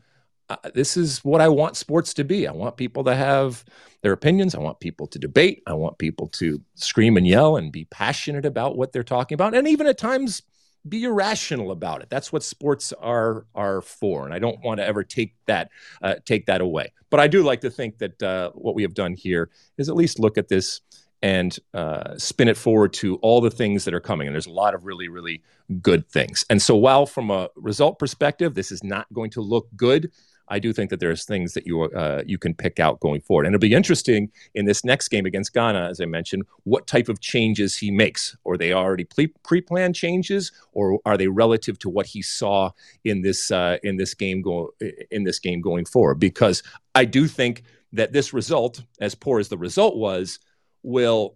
[0.50, 2.48] uh, this is what I want sports to be.
[2.48, 3.64] I want people to have
[4.02, 4.56] their opinions.
[4.56, 5.62] I want people to debate.
[5.68, 9.54] I want people to scream and yell and be passionate about what they're talking about,
[9.54, 10.42] and even at times
[10.88, 12.10] be irrational about it.
[12.10, 15.70] That's what sports are are for, and I don't want to ever take that
[16.02, 16.92] uh, take that away.
[17.10, 19.96] But I do like to think that uh, what we have done here is at
[19.96, 20.82] least look at this
[21.22, 24.28] and uh, spin it forward to all the things that are coming.
[24.28, 25.42] And there's a lot of really, really
[25.82, 26.46] good things.
[26.50, 30.12] And so, while from a result perspective, this is not going to look good,
[30.50, 33.46] I do think that there's things that you uh, you can pick out going forward.
[33.46, 37.10] And it'll be interesting in this next game against Ghana, as I mentioned, what type
[37.10, 38.36] of changes he makes.
[38.44, 42.72] Or they already pre planned changes, or are they relative to what he saw
[43.04, 44.74] in this uh, in this game go
[45.12, 46.16] in this game going forward?
[46.16, 46.64] Because
[46.96, 50.40] I do think that this result, as poor as the result was,
[50.84, 51.36] will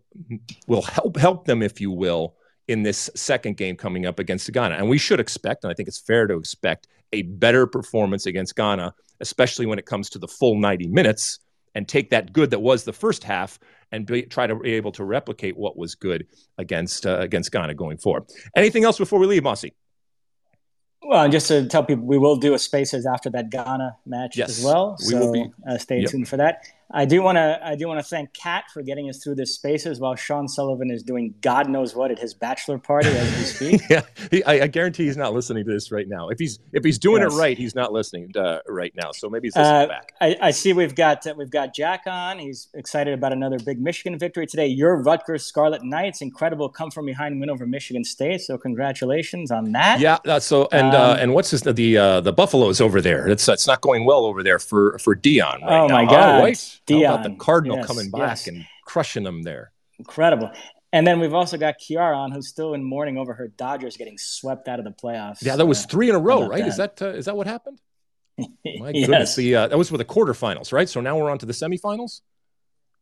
[0.67, 2.35] will help help them, if you will,
[2.67, 4.75] in this second game coming up against Ghana.
[4.75, 8.55] And we should expect, and I think it's fair to expect, a better performance against
[8.55, 11.39] Ghana, especially when it comes to the full 90 minutes,
[11.75, 13.59] and take that good that was the first half
[13.91, 17.75] and be, try to be able to replicate what was good against uh, against Ghana
[17.75, 18.25] going forward.
[18.55, 19.65] Anything else before we leave, Mosse?
[21.05, 24.37] Well, and just to tell people, we will do a Spaces after that Ghana match
[24.37, 24.97] yes, as well.
[24.97, 26.09] So be, uh, stay yep.
[26.09, 26.63] tuned for that.
[26.95, 29.55] I do want to I do want to thank Kat for getting us through this
[29.55, 33.43] spaces while Sean Sullivan is doing God knows what at his bachelor party as we
[33.43, 33.81] speak.
[33.89, 36.29] yeah, he, I, I, guarantee he's not listening to this right now.
[36.29, 37.33] If he's if he's doing yes.
[37.33, 39.11] it right, he's not listening uh, right now.
[39.11, 40.13] So maybe he's listening uh, back.
[40.21, 42.37] I, I, see we've got uh, we've got Jack on.
[42.37, 44.67] He's excited about another big Michigan victory today.
[44.67, 48.41] Your Rutgers Scarlet Knights, incredible come from behind win over Michigan State.
[48.41, 49.99] So congratulations on that.
[49.99, 50.19] Yeah.
[50.27, 53.27] Uh, so and uh, um, and what's his, the uh, the Buffaloes over there?
[53.27, 55.61] It's it's not going well over there for for Deion.
[55.61, 55.93] Right oh now.
[55.95, 56.53] my God, oh,
[56.87, 57.07] Deion.
[57.07, 58.47] How about the Cardinal yes, coming back yes.
[58.47, 59.71] and crushing them there.
[59.99, 60.51] Incredible.
[60.91, 64.17] And then we've also got Kiara on, who's still in mourning over her Dodgers getting
[64.17, 65.41] swept out of the playoffs.
[65.41, 66.59] Yeah, that was three in a row, right?
[66.59, 66.67] That?
[66.67, 67.81] Is that uh, is that what happened?
[68.37, 69.07] My yes.
[69.07, 70.87] goodness, the uh, that was for the quarterfinals, right?
[70.87, 72.21] So now we're on to the semifinals.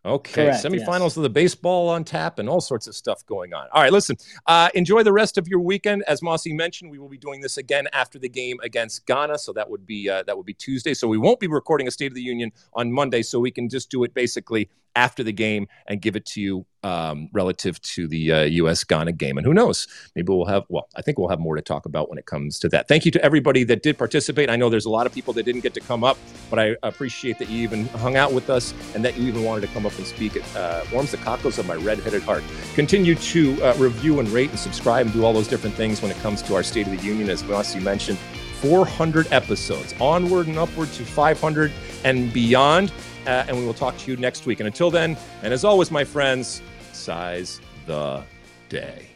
[0.03, 1.17] Okay, Correct, semifinals yes.
[1.17, 3.67] of the baseball on tap and all sorts of stuff going on.
[3.71, 6.03] All right, listen, uh, enjoy the rest of your weekend.
[6.07, 9.53] As Mosse mentioned, we will be doing this again after the game against Ghana, so
[9.53, 10.95] that would be uh, that would be Tuesday.
[10.95, 13.69] So we won't be recording a State of the Union on Monday, so we can
[13.69, 18.07] just do it basically after the game and give it to you um, relative to
[18.07, 18.83] the uh, U.S.
[18.83, 19.37] Ghana game.
[19.37, 19.87] And who knows?
[20.15, 22.57] Maybe we'll have, well, I think we'll have more to talk about when it comes
[22.59, 22.87] to that.
[22.87, 24.49] Thank you to everybody that did participate.
[24.49, 26.17] I know there's a lot of people that didn't get to come up,
[26.49, 29.61] but I appreciate that you even hung out with us and that you even wanted
[29.61, 30.35] to come up and speak.
[30.35, 32.43] It uh, warms the cockles of my red-headed heart.
[32.73, 36.11] Continue to uh, review and rate and subscribe and do all those different things when
[36.11, 37.29] it comes to our State of the Union.
[37.29, 38.17] As Mosse mentioned,
[38.61, 41.71] 400 episodes, onward and upward to 500
[42.03, 42.91] and beyond.
[43.25, 44.59] Uh, and we will talk to you next week.
[44.59, 46.61] And until then, and as always, my friends,
[46.91, 48.23] size the
[48.69, 49.10] day.